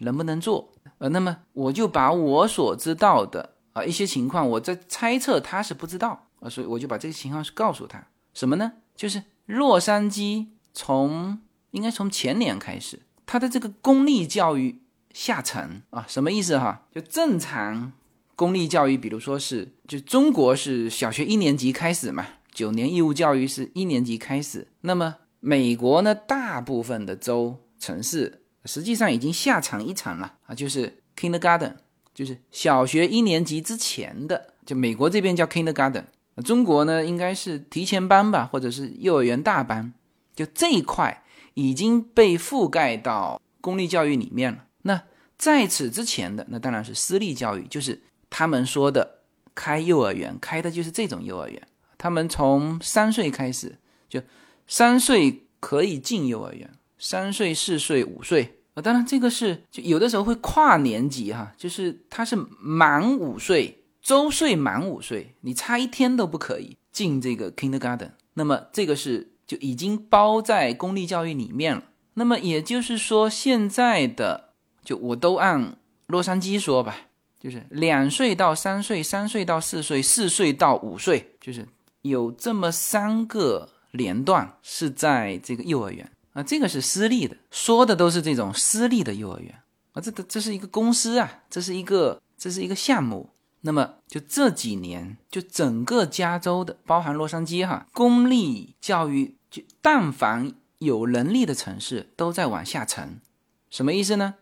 [0.00, 0.72] 能不能做？
[0.98, 8.72] 呃，那么我就把我所知道的啊一些情况，我在猜测他是不知道啊，所以我就把这个情况是告诉他什么呢？
[8.96, 11.38] 就是洛杉矶从
[11.70, 16.86] 应该从前年开始，他的这个公立教育下沉啊，什么意思哈？
[16.94, 17.92] 就正常
[18.36, 22.26] 公立教育，比如说是就中国是小学一年级开始嘛。
[22.52, 26.14] 九年义务教育是一年级开始，那么美国呢？
[26.14, 31.76] 大部分的州城市实际上已经下沉一层了啊，就是 kindergarten，
[32.12, 36.04] 就是小学一年级之前的，就美国这边叫 kindergarten，
[36.44, 39.92] 中国呢应该是提前班吧，或者是幼儿园大班，
[40.34, 41.22] 就这一块
[41.54, 44.64] 已经被覆盖到公立教育里面了。
[44.82, 45.02] 那
[45.38, 49.20] 在此之前的，那当然是私立教育，就是他们说的
[49.54, 51.60] 开幼儿园，开的就是这种幼儿园。
[51.96, 54.20] 他们从三岁开始，就
[54.66, 58.80] 三岁可以进幼儿园，三岁、四岁、五岁啊。
[58.80, 68.12] 当然，这个是就有的时候会跨年级哈，就是他是满五岁，周岁满五岁，你差一天都不可以进这个 kindergarten。
[68.34, 71.82] 那么这个是就已经包在公立教育里面了。
[72.14, 74.49] 那么也就是说，现在的
[74.84, 76.96] 就我都按洛杉矶说吧，
[77.38, 81.66] 就是两岁到三岁，三岁到四岁，四岁到五岁，就是。
[82.02, 89.54] 有这么三个连段是在这个幼儿园啊，这个是私立的，说的都是这种私立的幼儿园
[89.92, 93.28] 啊，这个这是一个公司啊，这是一个这是一个项目。
[93.60, 103.20] 那么就这几年，就整个加州的，包含洛杉矶哈，公立教育就但凡有能力的城市都在往下沉，
[103.68, 104.36] 什么意思呢？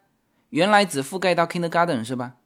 [0.50, 2.36] 原来只覆盖到 kindergarten 是吧？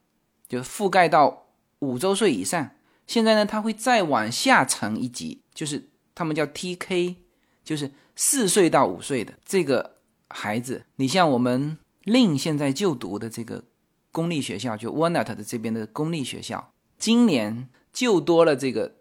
[0.47, 1.47] 就覆盖到
[1.79, 2.71] 五周岁以上。
[3.05, 7.15] 现在呢，它会再往下沉一级，就是他们叫 TK，
[7.63, 9.97] 就是四岁到五岁的这个
[10.29, 10.85] 孩子。
[10.95, 13.65] 你像我们令现在就读的这个
[14.11, 18.95] 公立学校，就 Walnut 的这边的公立学校，今年就多了这个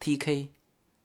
[0.00, 0.48] TK，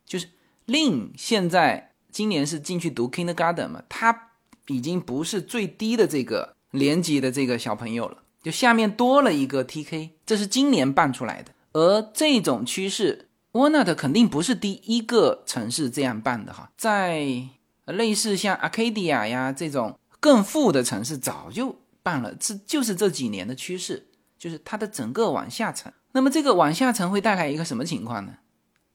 [0.05, 0.29] 就是
[0.65, 4.31] 令现在今年是进去读 Kindergarten 嘛，他
[4.67, 11.51] 已经不是最低的这个年级的这个小朋友了，就下面多了一个 TK，这是今年办出来的。
[11.73, 17.47] 而这种趋势，Walnut 肯定不是第一个城市这样办的哈，在
[17.85, 24.07] 类似像 Arcadia 呀这种更富的城市早就办了，这就是这几年的趋势，
[24.37, 25.91] 就是它的整个往下沉。
[26.11, 28.37] 那么这个往下沉会带来一个什么情况呢？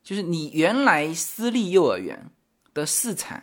[0.03, 2.31] 就是你原来私立幼儿园
[2.73, 3.43] 的市场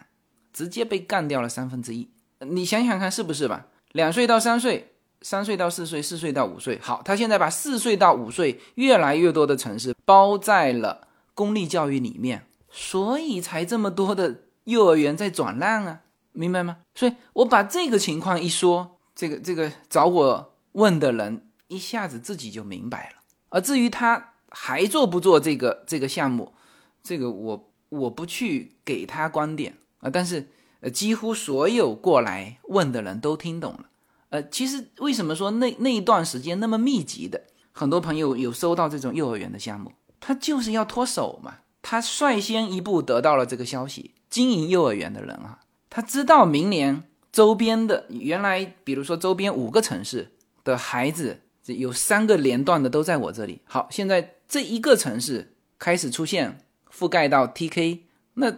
[0.51, 3.67] 直接被干掉了三分之一，你想想看是不是吧？
[3.95, 4.91] 两岁到三岁。
[5.21, 16.01] 三岁到四岁，四岁到五岁，好，他现在把四岁到五岁越来越多的城市包在了公立教育里面，所以才这么多的幼儿园在转让啊，
[16.33, 16.77] 明白吗？
[16.93, 23.23] 所以我把这个情况一说，这个这个找我问的人一下子自己就明白了。
[23.49, 26.53] 而至于他还做不做这个这个项目，
[27.01, 30.47] 这个我我不去给他观点啊，但是
[30.81, 33.85] 呃，几乎所有过来问的人都听懂了。
[34.29, 41.55] 呃，其实为什么说那那一段时间那么密集的，很多朋友有收到这种幼儿园的项目，他就是要脱手嘛。
[41.81, 45.59] 他率先一步得到了这个消息，经营幼儿园的人啊，
[45.89, 50.31] 他知道明年周边的原来，比如说周边五个城市
[50.63, 53.61] 的孩子，有三个连段的都在我这里。
[53.65, 56.57] 好，现在这一个城市开始出现
[56.91, 57.99] 覆盖到 TK，
[58.33, 58.51] 那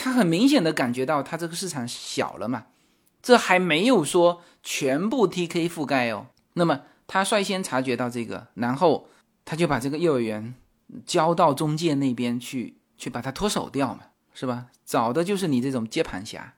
[0.00, 2.66] 他很明显的感觉到他这个市场小了嘛。
[3.20, 6.28] 这还没有说全部 TK 覆盖哦。
[6.52, 9.08] 那么他率先察觉到这个，然后
[9.44, 10.54] 他就把这个幼儿园
[11.04, 14.66] 交到中介那边去，去把它脱手掉嘛，是吧？
[14.86, 16.54] 找的就是你这种接盘侠。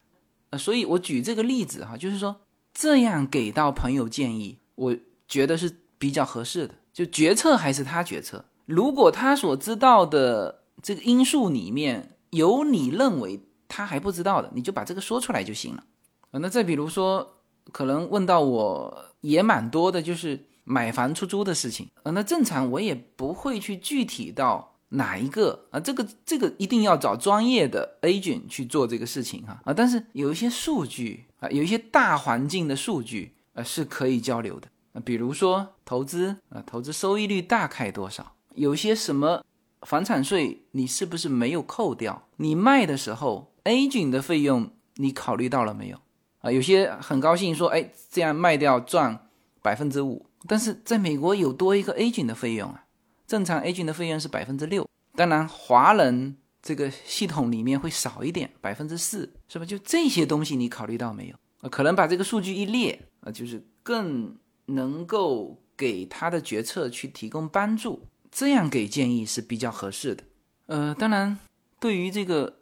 [0.50, 2.42] 呃，所以我举这个例子哈，就是说
[2.74, 6.74] 这样给到朋友建议，我觉得是比较合适的。
[6.92, 8.44] 就决策还是他决策。
[8.66, 15.84] 如果他所知道的这个因素里面有你认为他还不知道的，你就把这个说出来就行了。
[16.30, 22.12] 啊，那再比如说，可能问到我也蛮多的，就是买房出租的事情啊。
[22.12, 29.72] 那正常我也不会去具体到哪一个啊，这个这个一定要找专业的 agent 去做这个事情哈啊。
[29.72, 38.34] 但是有一些数据啊，有一些大环境的数据呃是可以交流的啊，比如说投资啊，投资收益率大概多少？
[38.54, 39.44] 有些什么
[39.82, 42.28] 房产税你是不是没有扣掉？
[42.36, 45.98] 你卖的时候 A 菌的费用你考虑到了没有？
[46.40, 49.28] 啊，有些很高兴说，哎，这样卖掉赚
[49.62, 52.84] 百分之五，但是在美国有多一个 A 菌的费用啊，
[53.26, 59.64] 正常 A 菌的费用是百分之六，当然华人这个系统里面会少一点，百分之四，是吧？
[59.64, 61.36] 就这些东西你考虑到没有？
[61.60, 64.34] 啊，可能把这个数据一列啊，就是更
[64.66, 70.24] 能够给他的决策去提供帮助，这样给建议是比较合适的。
[70.66, 71.38] 呃，当然
[71.78, 72.58] 对于这个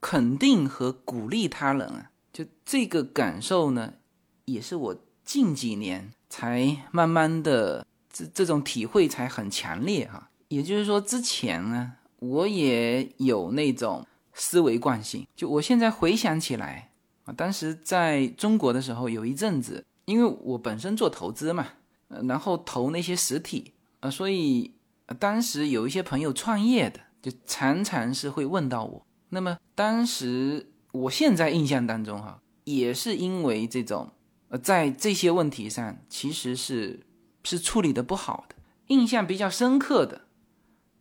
[0.00, 2.10] 肯定和鼓励他人啊。
[2.32, 3.94] 就这个感受呢，
[4.44, 10.28] 也是我近几年才慢慢的这这种体会才很强烈哈。
[10.48, 15.26] 也就是说，之前呢，我也有那种思维惯性。
[15.34, 16.90] 就我现在回想起来
[17.24, 21.66] 啊，当时在中国的时候，有一阵子，因为我本身做投资嘛，
[22.08, 24.70] 呃，然后投那些实体啊，所以
[25.14, 29.06] 当时有一些朋友创业的，就常常是会问到我。
[29.30, 30.72] 那么当时。
[30.92, 34.10] 我现在印象当中，哈，也是因为这种，
[34.48, 37.00] 呃，在这些问题上，其实是
[37.44, 38.56] 是处理的不好的。
[38.86, 40.22] 印象比较深刻的，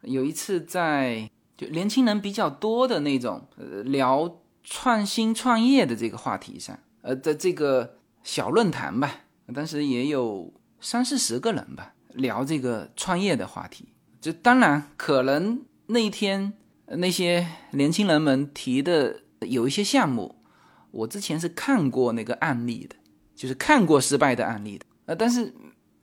[0.02, 9.22] 有一次在就年轻人比较多的那种，呃，聊创新创业的这个话题上，呃的这个小论坛吧，
[9.54, 13.94] 当时也有三四十个人吧，聊这个创业的话题。
[14.26, 16.52] 就当然可能那一天
[16.88, 19.22] 那些年轻人们提的。
[19.42, 20.34] 有一些项目，
[20.90, 22.96] 我之前是看过那个案例的，
[23.36, 24.86] 就是看过失败的案例的。
[25.06, 25.54] 呃，但是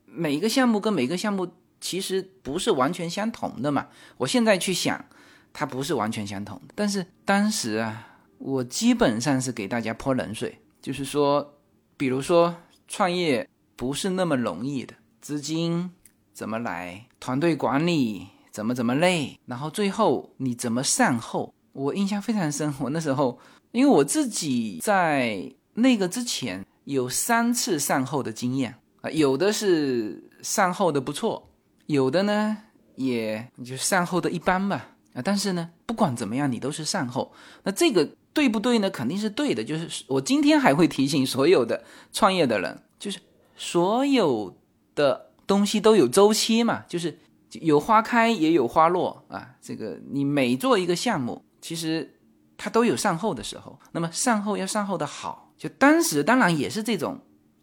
[0.05, 1.51] 每一个项目跟每一个项目
[1.81, 3.87] 其实不是完全相同的嘛。
[4.15, 5.03] 我现在去想，
[5.51, 6.73] 它不是完全相同的。
[6.75, 11.55] 但是当时啊，我基本上是给大家泼冷水，就是说，
[11.97, 12.55] 比如说
[12.87, 15.91] 创业不是那么容易的，资金
[16.33, 21.53] 怎么来，团队管理怎么怎么累，然后最后你怎么善后。
[21.73, 23.39] 我印象非常深，我那时候，
[23.71, 31.49] 因为我自己在那个之前有三次善后的经验啊，有的是善后的不错，
[31.87, 32.57] 有的呢
[32.95, 37.31] 也就善后的一般吧啊，但是呢，不管怎么样，你都是善后，
[37.63, 38.89] 那这个对不对呢？
[38.89, 39.63] 肯定是对的。
[39.63, 43.19] 就是我今天还会提醒所有的创业的人，就是
[43.55, 44.55] 所有
[44.93, 47.19] 的东西都有周期嘛，就是
[47.61, 51.43] 有花开也有花落啊，这个你每做一个项目。
[51.61, 52.19] 其实，
[52.57, 53.79] 它都有善后的时候。
[53.93, 57.21] 那么善后要善后的好，就当时当然也是这种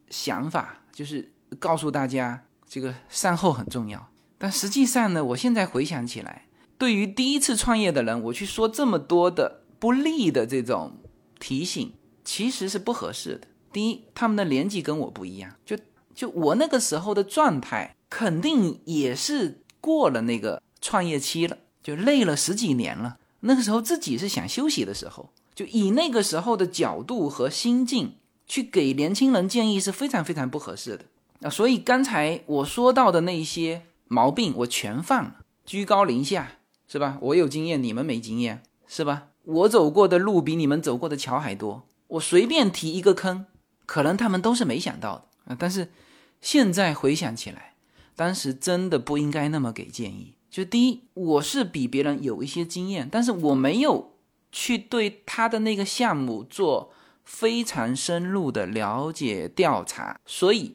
[0.08, 4.08] 想法，就是告诉大家这个善后很重要。
[4.38, 6.46] 但实际上呢，我现在回想起来，
[6.78, 10.92] 对于第一次创业的人，我去说这么多的不利的这种
[11.38, 11.92] 提醒，
[12.24, 13.48] 其实是不合适的。
[13.70, 15.76] 第一，他们的年纪跟我不一样，就
[16.20, 23.16] 就我那个时候的状态，肯定也是过了那个创业期了，就累了十几年了。
[23.40, 28.16] 那个时候自己是想休息的时候，就以那个时候的角度和心境
[28.46, 31.06] 去给年轻人建议是非常非常不合适的
[31.40, 31.48] 啊。
[31.48, 37.16] 所以刚才我说到的那些毛病，我全犯了，居高临下是吧？
[37.22, 39.28] 我有经验，你们没经验是吧？
[39.44, 43.46] 我走过的路比你们走过的桥还多，我随便提一个坑，
[43.86, 45.56] 可能他们都是没想到的啊。
[45.58, 45.88] 但是
[46.41, 47.74] 现在回想起来，
[48.16, 50.34] 当时真的不应该那么给建议。
[50.51, 54.14] 就第一，我是比别人有一些经验，但是我没有
[54.51, 56.93] 去对他的那个项目做
[57.24, 60.74] 非常深入的了解调查，所以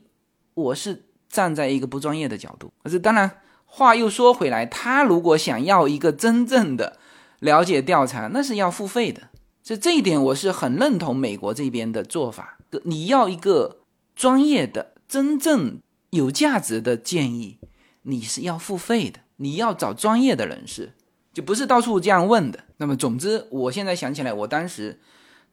[0.54, 2.72] 我是站在一个不专业的角度。
[2.84, 6.98] 可是当然，话又说回来，他如果想要一个真正的
[7.40, 9.24] 了解调查，那是要付费的。
[9.62, 12.58] 所以这一点我是很认同美国这边的做法。
[12.84, 13.80] 你要一个
[14.16, 15.80] 专业的、真正
[16.10, 17.60] 有价值的建议，
[18.04, 19.20] 你是要付费的。
[19.38, 20.94] 你要找专业的人士，
[21.34, 22.64] 就不是到处这样问的。
[22.78, 25.02] 那么，总之，我现在想起来，我当时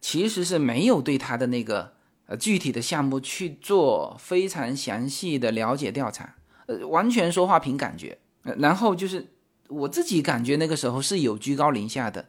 [0.00, 1.94] 其实是没有对他的那个
[2.26, 6.36] 呃具体的项目去做非常详细的了解调查，
[6.66, 8.18] 呃，完全说话凭感觉。
[8.42, 9.32] 然后就是
[9.68, 12.28] 我自己感觉那个时候是有居高临下的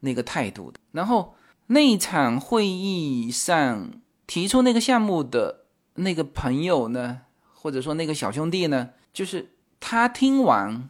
[0.00, 0.80] 那个态度的。
[0.90, 1.34] 然后
[1.68, 3.92] 那场会议上
[4.26, 5.66] 提出那个项目的
[5.98, 7.20] 那个朋友呢，
[7.52, 9.50] 或者说那个小兄弟呢，就是。
[9.80, 10.88] 他听完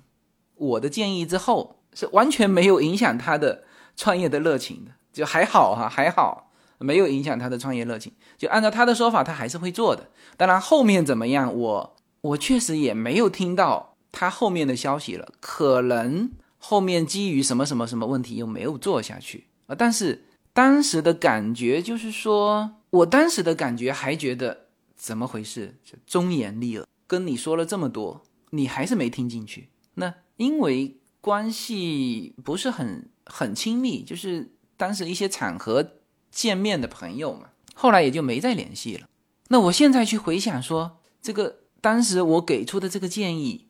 [0.55, 8.11] 我的建议之后，是完全没有影响他的创业的热情的，就还好哈，还好没有影响他的创业热情。
[8.39, 10.09] 就按照他的说法，他还是会做的。
[10.39, 19.77] 当然后面怎么样，我我确实也没有听到他后面的消息了，可能后面基于什么什么什么问题又没有做下去啊。
[19.79, 24.68] 但是当时的感觉就是说，我当时的感觉还觉得
[24.99, 25.79] 怎么回事？
[26.05, 29.69] 忠言逆耳，跟你说了这么多，你还是没听进去。
[29.95, 35.93] 那因为关系不是很很亲密，就是当时一些场合
[36.33, 39.09] 见面的朋友嘛，后来也就没再联系了。
[39.49, 43.69] 那我现在去回想说，这个当时我给出的这个建议，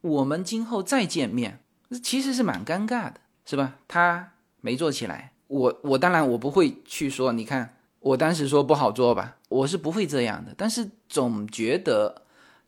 [0.00, 1.64] 我们今后再见面，
[2.02, 3.78] 其实是蛮尴尬的，是吧？
[3.88, 7.76] 他没做起来，我我当然我不会去说，你看。
[8.02, 10.54] 我当时说不好做吧，我是不会这样的。
[10.56, 12.22] 但是总觉得，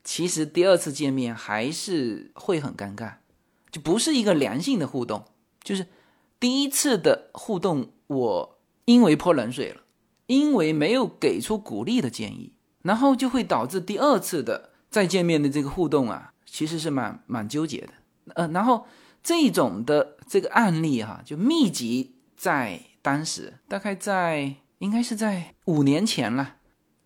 [0.05, 3.15] 其实第二次见面还是会很尴尬，
[3.71, 5.25] 就不是一个良性的互动。
[5.65, 5.87] 就是
[6.39, 9.81] 第一次的互动，我因为泼冷水了，
[10.27, 12.53] 因为没有给出鼓励的建议，
[12.83, 17.93] 然后就会导致第二次的再见面的这个互动啊，其实是蛮蛮纠结的。
[18.35, 18.87] 呃，然后
[19.23, 24.57] 这种的这个案例哈，就密集在当时，大概在。
[24.83, 26.57] 应该是在五年前了，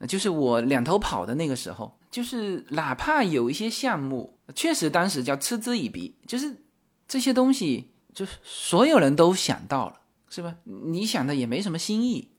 [0.07, 6.65] 就是我两头跑的那个时候，就是哪怕有一些项目，确实当时叫嗤之以鼻，就是
[7.09, 10.57] 这些东西，就是所有人都想到了，是吧？
[10.65, 12.31] 你想的也没什么新意，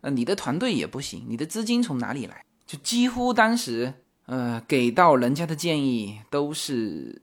[0.00, 2.44] 呃，你的团队也不行，你的资金从哪里来？
[2.66, 3.94] 就几乎当时，
[4.26, 7.22] 呃，给到人家的建议都是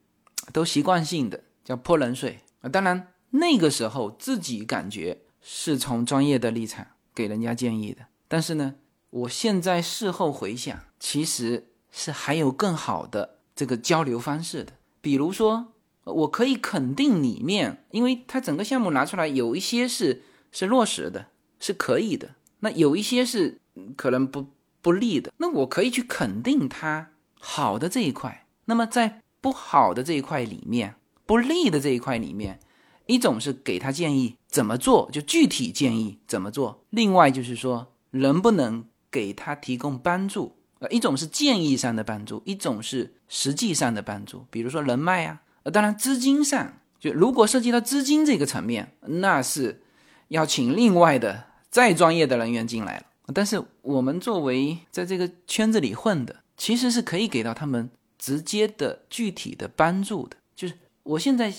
[0.54, 2.70] 都习惯性的叫泼冷水啊。
[2.70, 6.88] 当然那个时候自己感觉是从专业的立场。
[7.14, 8.74] 给人家建议的，但是呢，
[9.12, 14.74] 我现在事后回想，其实是还有更好的这个交流方式的。
[15.02, 15.74] 比如说，
[16.06, 21.28] 我可以肯定里面，因为他整个项目拿出来，有一些是是落实的，
[21.60, 22.30] 是可以的；
[22.62, 23.60] 那有一些是
[23.98, 24.48] 可能不
[24.82, 25.34] 不利的。
[25.38, 28.48] 那我可以去肯定他好的这一块。
[28.66, 30.96] 那么在不好的这一块里面，
[31.26, 32.60] 不利的这一块里面。
[33.08, 40.56] 一种是给他建议怎么做，就具体建议怎么做；另外就是说能不能给他提供帮助。
[40.80, 45.42] 呃，一种是建议上的帮助，一种是实际上的帮助，比如说人脉啊。
[45.64, 49.84] 呃，当然资金上，就如果涉及到资金这个层面，那是
[50.30, 53.06] 要请另外的再专业的人员进来了。
[53.34, 60.38] 但是我们作为在这个圈子里混的，其实是可以给到他们直接的具体的帮助的。
[60.56, 61.54] 就是我现在。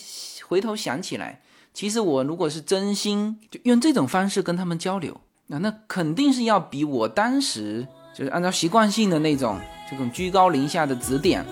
[0.49, 1.41] 回头想起来，
[1.73, 5.19] 其实我如果是真心就用这种方式跟他们交流，
[5.59, 11.45] 那肯定是要比我当时就是按照习惯性的那种这种居高临下的指点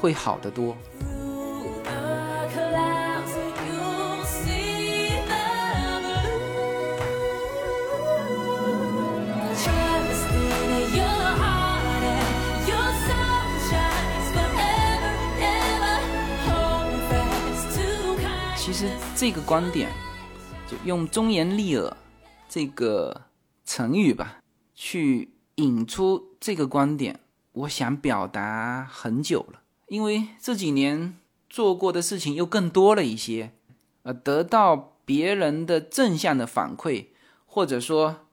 [0.00, 0.76] 会好得多。
[18.56, 19.88] 其实这个观点，
[20.70, 21.96] 就用“忠言逆耳”
[22.48, 23.18] 这个
[23.78, 24.40] 成语吧，
[24.74, 27.20] 去引出这个观点，
[27.52, 29.60] 我想表达很久了。
[29.86, 31.16] 因为这几年
[31.48, 33.52] 做过的事情又更多了一些，
[34.02, 37.06] 呃，得到别人的正向的反馈，
[37.46, 38.26] 或者说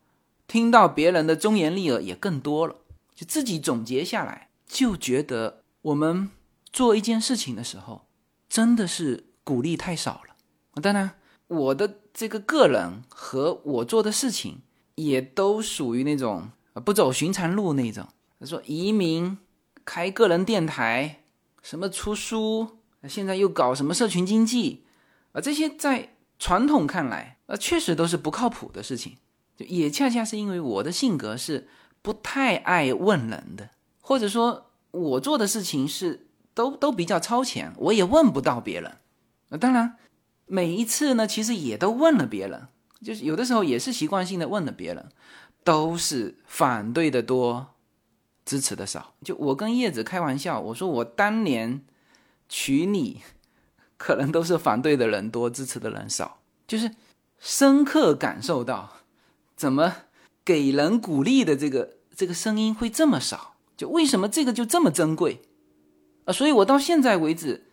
[0.48, 2.78] 听到别人的忠言逆耳也更多了。
[3.14, 6.32] 就自己总结下来，就觉得我们
[6.74, 8.08] 做一件事情的时候，
[8.50, 10.82] 真的是鼓励太少了。
[10.82, 11.12] 当然，
[11.46, 14.62] 我的这个个人和我做的事情
[14.96, 16.50] 也都属于那种
[16.84, 18.08] 不走寻常路那种。
[18.39, 19.38] 他说移民、
[19.86, 21.24] 开个人电台、
[21.62, 22.78] 什么出书，
[23.08, 24.84] 现在又搞什么社群经济，
[25.32, 29.18] 啊，这些在传统看来，呃，确实都是不靠谱的事情。
[29.56, 31.68] 就也恰恰是因为我的性格是
[32.02, 33.70] 不太爱问人的，
[34.02, 38.98] 或者说我做的事情是都都比较超前，我也问不到别人。
[39.50, 39.98] 啊，当然。
[40.48, 42.68] 每一次呢，其实也都问了别人，
[43.06, 45.10] 就是有的时候也是习惯性的问了别人，
[45.64, 47.68] 都是反对的多，
[48.43, 49.14] 支持的少。
[49.24, 51.86] 就我跟叶子开玩笑，我说我当年
[52.49, 53.22] 娶你，
[53.97, 56.39] 可能都是反对的人多，支持的人少。
[56.68, 56.91] 就是
[57.39, 58.93] 深刻感受到，
[59.56, 59.95] 怎么
[60.43, 63.56] 给人鼓励的这个这个声音会这么少？
[63.78, 65.41] 就为什么这个就这么珍贵？
[66.26, 67.66] 啊，所以我到现在为止，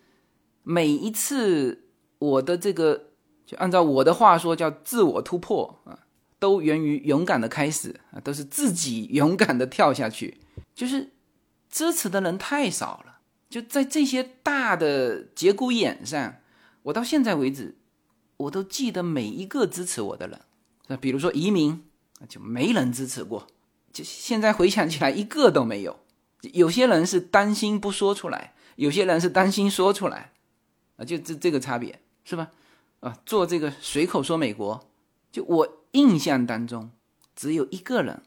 [0.61, 1.79] 每一次。
[2.23, 3.07] 我的这个，
[3.53, 5.99] 按照我的话说，叫自我突破啊，
[6.39, 10.37] 都源于勇敢的开始啊，都是自己 勇敢的跳下去。
[10.75, 11.11] 就是
[11.69, 16.35] 支持的人太少了，就在这些大的节骨眼上，
[16.83, 17.75] 我到现在为止，
[18.37, 20.39] 我都记得每一个支持我的人。
[20.87, 21.83] 那比如说移民，
[22.29, 23.47] 就没人支持过，
[23.91, 25.99] 就现在回想起来，一个都没有。
[26.53, 30.31] 有些人是担心不说出来，有些人是担心说出来，
[30.97, 31.99] 啊，就这这个差别。
[32.25, 32.51] 是吧？
[33.03, 34.79] 啊，做这个随口说美国，
[35.29, 36.89] 就我印象当中，
[37.35, 38.21] 只有一个人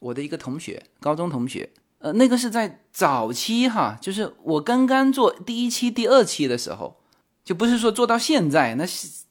[0.00, 6.96] 我的一个同学，高中同学，呃，那个是在早期哈，就是我刚刚做第一期、第二期的时候，
[7.44, 8.84] 就不是说做到现在，那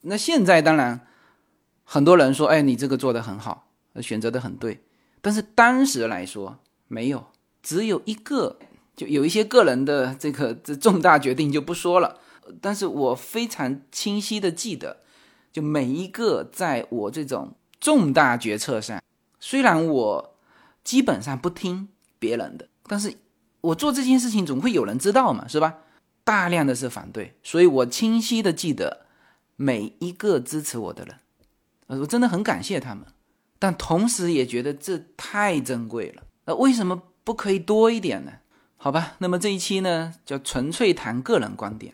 [0.04, 1.06] 那现在当然
[1.84, 3.68] 很多人说，哎，你这个做的很好，
[4.02, 4.86] 选择的很对，
[5.20, 7.28] 但是当时来说没有，
[7.62, 8.58] 只有一个，
[8.96, 12.22] 就有一些个人的这个这重大决定就不说了，
[12.62, 14.98] 但是我非常清晰的记得，
[15.52, 19.02] 就每一个在我这种重大决策上。
[19.40, 20.36] 虽然我
[20.84, 23.16] 基本上不听别人的，但是
[23.62, 25.76] 我做这件事情总会有人知道嘛，是吧？
[26.24, 29.06] 大量的是反对，所以我清晰的记得
[29.56, 33.06] 每一个支持我的人，我真的很感谢他们，
[33.60, 36.24] 但同时也觉得这太珍贵了。
[36.46, 38.32] 呃，为什么不可以多一点呢？
[38.76, 41.94] 好吧，那么这一期呢，叫纯粹谈个人观点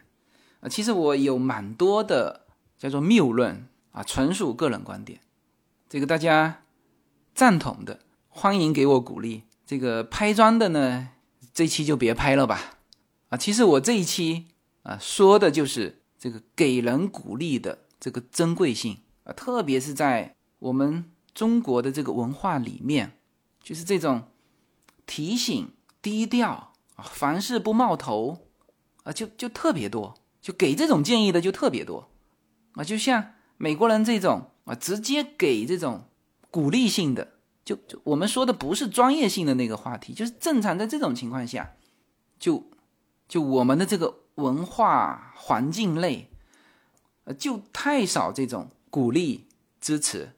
[0.64, 2.48] 啊，其实我有蛮多的
[2.78, 5.20] 叫做谬论啊，纯属个人观点，
[5.88, 6.62] 这个大家。
[7.36, 9.42] 赞同的，欢迎给我鼓励。
[9.66, 11.10] 这个拍砖的呢，
[11.52, 12.78] 这期就别拍了吧。
[13.30, 14.46] 啊，其实我这一期
[14.84, 23.18] 啊，说的就是这个给人鼓励的这个珍贵性啊，特别是在我们中国的这个文化里面，
[23.64, 24.28] 就是这种
[25.08, 28.46] 提醒、低调啊，凡事不冒头
[29.02, 32.12] 啊，就就特别多，就给这种建议的就特别多
[32.74, 36.04] 啊，就像美国人这种啊，直接给这种。
[36.54, 37.30] 鼓励性的，
[37.66, 41.74] 就就我们说的不是专业性的那个话题，就是正常在这种情况下，
[42.38, 42.64] 就
[43.28, 46.30] 就我们的这个文化环境类，
[47.24, 49.48] 呃，就太少这种鼓励
[49.82, 50.34] 支持，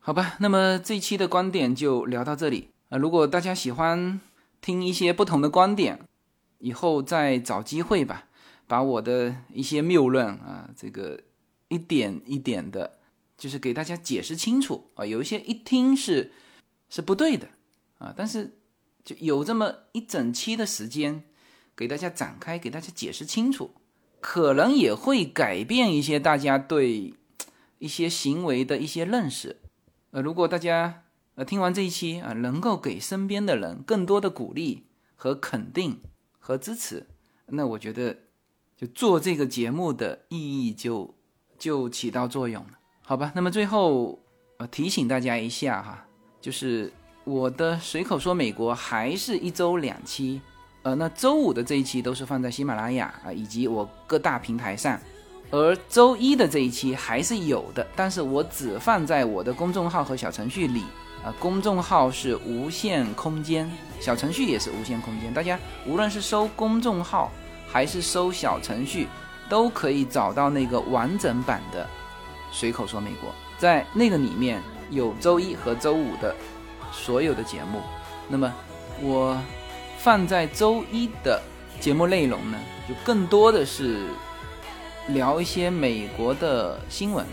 [0.00, 0.34] 好吧？
[0.40, 2.98] 那么这期的观点就聊到这里啊。
[2.98, 4.20] 如果大家喜欢
[4.60, 6.00] 听一些不同的观点，
[6.58, 8.24] 以后再找机会吧，
[8.70, 11.20] 把我的一些谬论啊，这个
[11.66, 12.98] 一点一点的。
[13.40, 16.30] 就是给大家解释清楚啊，有一些一听是
[16.90, 17.48] 是不对的
[17.96, 18.58] 啊，但是
[19.02, 21.24] 就有这么一整期的时间
[21.74, 23.70] 给大家展开，给大家解释清楚，
[24.20, 27.14] 可能也会改变一些大家对
[27.78, 29.56] 一些行为的一些认识。
[30.10, 31.04] 呃，如果大家
[31.36, 34.84] 呃听完这一期啊，能够给身边的人更多的鼓励
[35.16, 35.98] 和肯定
[36.38, 37.06] 和支持，
[37.46, 38.18] 那我觉得
[38.80, 41.14] 就做这个节目的意义就
[41.58, 42.70] 就起到作用了。
[43.02, 44.18] 好吧，那么最后
[44.56, 46.06] 呃提醒大家一下哈，
[46.40, 46.90] 就是
[47.24, 50.40] 我的随口说美国还是一周两期，
[50.80, 54.98] 呃，那周五的这一期都是放在喜马拉雅啊以及我各大平台上，
[55.50, 60.84] 而周一的这一期还是有的，但是我只放在我的公众号和小程序里
[61.22, 63.70] 啊，公众号是无限空间，
[64.00, 67.30] 小程序也是无限空间，大家无论是搜公众号
[67.70, 69.06] 还是搜小程序，
[69.48, 71.86] 都可以找到那个完整版的。
[72.52, 74.60] 随口说美国，在那个里面
[74.90, 76.34] 有周一和周五的
[76.90, 77.80] 所有的节目。
[78.28, 78.52] 那么
[79.00, 79.40] 我
[79.98, 81.40] 放在周一的
[81.78, 82.58] 节目内容呢，
[82.88, 84.06] 就更多的是
[85.08, 87.24] 聊一些美国的新闻，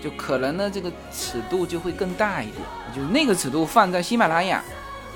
[0.00, 2.62] 就可能呢这个尺度就会更大一点。
[2.94, 4.62] 就那个尺度放在喜马拉雅，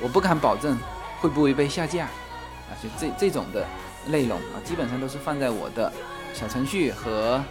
[0.03, 0.77] 我不敢保证
[1.21, 2.75] 会不会被下架啊。
[2.83, 3.65] 就这这种的
[4.07, 5.93] 内容啊，基本上都是放在我的
[6.33, 7.43] 小程序和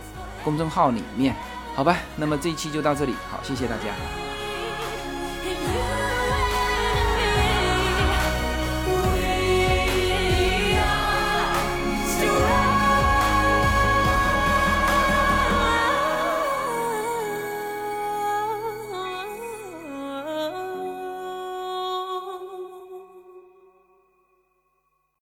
[0.44, 1.36] 公众号里面。
[1.76, 4.25] 好吧，那么这一期就到这里，好，谢谢大家。